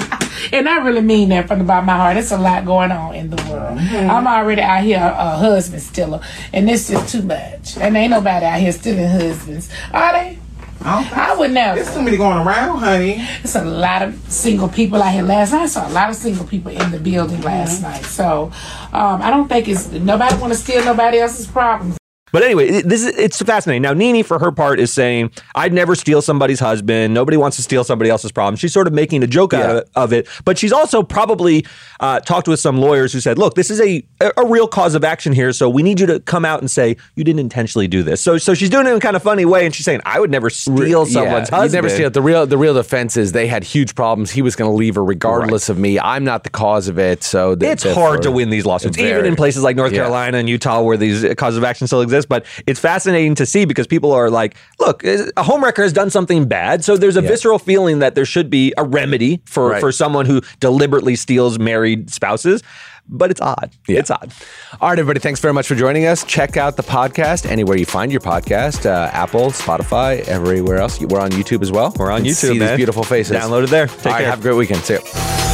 and 0.51 0.67
I 0.67 0.83
really 0.83 1.01
mean 1.01 1.29
that 1.29 1.47
from 1.47 1.59
the 1.59 1.65
bottom 1.65 1.83
of 1.83 1.87
my 1.87 1.97
heart. 1.97 2.17
It's 2.17 2.31
a 2.31 2.37
lot 2.37 2.65
going 2.65 2.91
on 2.91 3.15
in 3.15 3.29
the 3.29 3.41
world. 3.49 3.77
I'm 3.77 4.27
already 4.27 4.61
out 4.61 4.83
here 4.83 4.97
a 4.97 5.37
husband 5.37 5.81
stiller, 5.81 6.21
and 6.51 6.69
it's 6.69 6.89
just 6.89 7.11
too 7.11 7.21
much. 7.21 7.77
And 7.77 7.95
ain't 7.95 8.11
nobody 8.11 8.45
out 8.45 8.59
here 8.59 8.71
stealing 8.71 9.07
husbands, 9.07 9.69
are 9.93 10.13
they? 10.13 10.39
I 10.85 11.35
would 11.37 11.51
never. 11.51 11.75
There's 11.81 11.93
too 11.93 12.01
many 12.01 12.17
going 12.17 12.45
around, 12.45 12.79
honey. 12.79 13.15
It's 13.43 13.55
a 13.55 13.63
lot 13.63 14.01
of 14.01 14.15
single 14.31 14.67
people 14.67 15.01
out 15.01 15.13
here 15.13 15.23
last 15.23 15.51
night. 15.51 15.63
I 15.63 15.65
saw 15.67 15.87
a 15.87 15.93
lot 15.93 16.09
of 16.09 16.15
single 16.15 16.45
people 16.45 16.71
in 16.71 16.91
the 16.91 16.99
building 16.99 17.41
last 17.41 17.81
night. 17.81 18.03
So 18.03 18.51
um, 18.91 19.21
I 19.21 19.29
don't 19.29 19.47
think 19.47 19.67
it's 19.67 19.89
nobody 19.91 20.35
want 20.37 20.51
to 20.51 20.59
steal 20.59 20.83
nobody 20.83 21.19
else's 21.19 21.47
problems. 21.47 21.97
But 22.33 22.43
anyway, 22.43 22.81
this 22.81 23.03
is 23.05 23.15
it's 23.17 23.41
fascinating. 23.41 23.83
Now, 23.83 23.93
Nene, 23.93 24.23
for 24.23 24.39
her 24.39 24.51
part, 24.51 24.79
is 24.81 24.91
saying, 24.91 25.31
"I'd 25.55 25.71
never 25.71 25.95
steal 25.95 26.21
somebody's 26.21 26.59
husband. 26.59 27.13
Nobody 27.13 27.37
wants 27.37 27.55
to 27.57 27.63
steal 27.63 27.83
somebody 27.85 28.09
else's 28.09 28.31
problem." 28.33 28.57
She's 28.57 28.73
sort 28.73 28.87
of 28.87 28.93
making 28.93 29.23
a 29.23 29.27
joke 29.27 29.53
out 29.53 29.59
Yeah. 29.59 29.69
of 29.71 29.77
it, 29.77 29.89
of 29.95 30.13
it, 30.13 30.27
but 30.43 30.57
she's 30.57 30.73
also 30.73 31.03
probably 31.03 31.65
uh, 32.01 32.19
talked 32.19 32.47
with 32.49 32.59
some 32.59 32.79
lawyers 32.79 33.13
who 33.13 33.21
said, 33.21 33.37
"Look, 33.37 33.53
this 33.53 33.69
is 33.69 33.79
a 33.79 34.03
a 34.35 34.45
real 34.45 34.67
cause 34.67 34.95
of 34.95 35.03
action 35.03 35.31
here, 35.31 35.53
so 35.53 35.69
we 35.69 35.83
need 35.83 35.99
you 35.99 36.07
to 36.07 36.19
come 36.21 36.43
out 36.43 36.59
and 36.59 36.69
say 36.71 36.97
you 37.15 37.23
didn't 37.23 37.39
intentionally 37.39 37.87
do 37.87 38.01
this." 38.03 38.19
So, 38.19 38.37
so 38.39 38.55
she's 38.55 38.69
doing 38.69 38.87
it 38.87 38.89
in 38.89 38.97
a 38.97 38.99
kind 38.99 39.15
of 39.15 39.21
funny 39.23 39.45
way, 39.45 39.63
and 39.65 39.73
she's 39.73 39.85
saying, 39.85 40.01
"I 40.03 40.19
would 40.19 40.31
never 40.31 40.49
steal 40.49 41.05
someone's 41.05 41.49
yeah, 41.51 41.55
husband." 41.55 41.73
Never 41.73 41.89
steal. 41.89 42.09
The 42.09 42.21
real 42.23 42.47
the 42.47 42.57
real 42.57 42.73
defense 42.73 43.15
is 43.15 43.31
they 43.33 43.45
had 43.45 43.63
huge 43.63 43.93
problems. 43.93 44.31
He 44.31 44.41
was 44.41 44.55
going 44.55 44.71
to 44.71 44.75
leave 44.75 44.95
her 44.95 45.05
regardless 45.05 45.69
of 45.69 45.77
me. 45.77 45.99
I'm 45.99 46.23
not 46.23 46.43
the 46.43 46.49
cause 46.49 46.87
of 46.87 46.97
it. 46.97 47.23
So 47.23 47.55
th- 47.55 47.71
It's 47.73 47.83
hard 47.93 48.23
to 48.23 48.31
win 48.31 48.49
these 48.49 48.65
lawsuits, 48.65 48.97
even 48.97 49.25
in 49.25 49.35
places 49.35 49.61
like 49.61 49.75
North 49.75 49.91
Yeah. 49.91 49.99
Carolina 49.99 50.39
and 50.39 50.49
Utah, 50.49 50.81
where 50.81 50.97
these 50.97 51.23
causes 51.37 51.59
of 51.59 51.63
action 51.63 51.85
still 51.85 52.01
exist. 52.01 52.22
But 52.25 52.45
it's 52.67 52.79
fascinating 52.79 53.35
to 53.35 53.45
see 53.45 53.65
because 53.65 53.87
people 53.87 54.11
are 54.11 54.29
like, 54.29 54.55
"Look, 54.79 55.03
a 55.03 55.31
homewrecker 55.37 55.83
has 55.83 55.93
done 55.93 56.09
something 56.09 56.45
bad, 56.47 56.83
so 56.83 56.97
there's 56.97 57.17
a 57.17 57.21
visceral 57.21 57.59
feeling 57.59 57.99
that 57.99 58.15
there 58.15 58.25
should 58.25 58.49
be 58.49 58.73
a 58.77 58.83
remedy 58.83 59.41
for 59.45 59.69
Right. 59.69 59.79
for 59.79 59.91
someone 59.91 60.25
who 60.25 60.41
deliberately 60.59 61.15
steals 61.15 61.59
married 61.59 62.11
spouses." 62.11 62.61
But 63.09 63.31
it's 63.31 63.41
odd. 63.41 63.71
It's 63.89 64.09
odd. 64.09 64.31
All 64.79 64.89
right, 64.89 64.97
everybody. 64.97 65.19
Thanks 65.19 65.41
very 65.41 65.53
much 65.53 65.67
for 65.67 65.75
joining 65.75 66.05
us. 66.05 66.23
Check 66.23 66.55
out 66.55 66.77
the 66.77 66.83
podcast 66.83 67.45
anywhere 67.45 67.75
you 67.75 67.85
find 67.85 68.13
your 68.13 68.21
podcast: 68.21 68.85
uh, 68.85 69.09
Apple, 69.11 69.51
Spotify, 69.51 70.21
everywhere 70.21 70.77
else. 70.77 71.01
We're 71.01 71.19
on 71.19 71.31
YouTube 71.31 71.61
as 71.63 71.71
well. 71.71 71.93
We're 71.99 72.09
on 72.11 72.23
You 72.23 72.31
YouTube, 72.31 72.35
See 72.53 72.59
man. 72.59 72.69
these 72.69 72.77
beautiful 72.77 73.03
faces. 73.03 73.35
Download 73.35 73.65
it 73.65 73.71
there. 73.71 73.87
Take 73.87 74.05
All 74.05 74.11
right, 74.13 74.19
care. 74.21 74.29
Have 74.29 74.39
a 74.39 74.41
great 74.41 74.55
weekend. 74.55 74.83
See 74.83 74.93
you. 74.93 75.52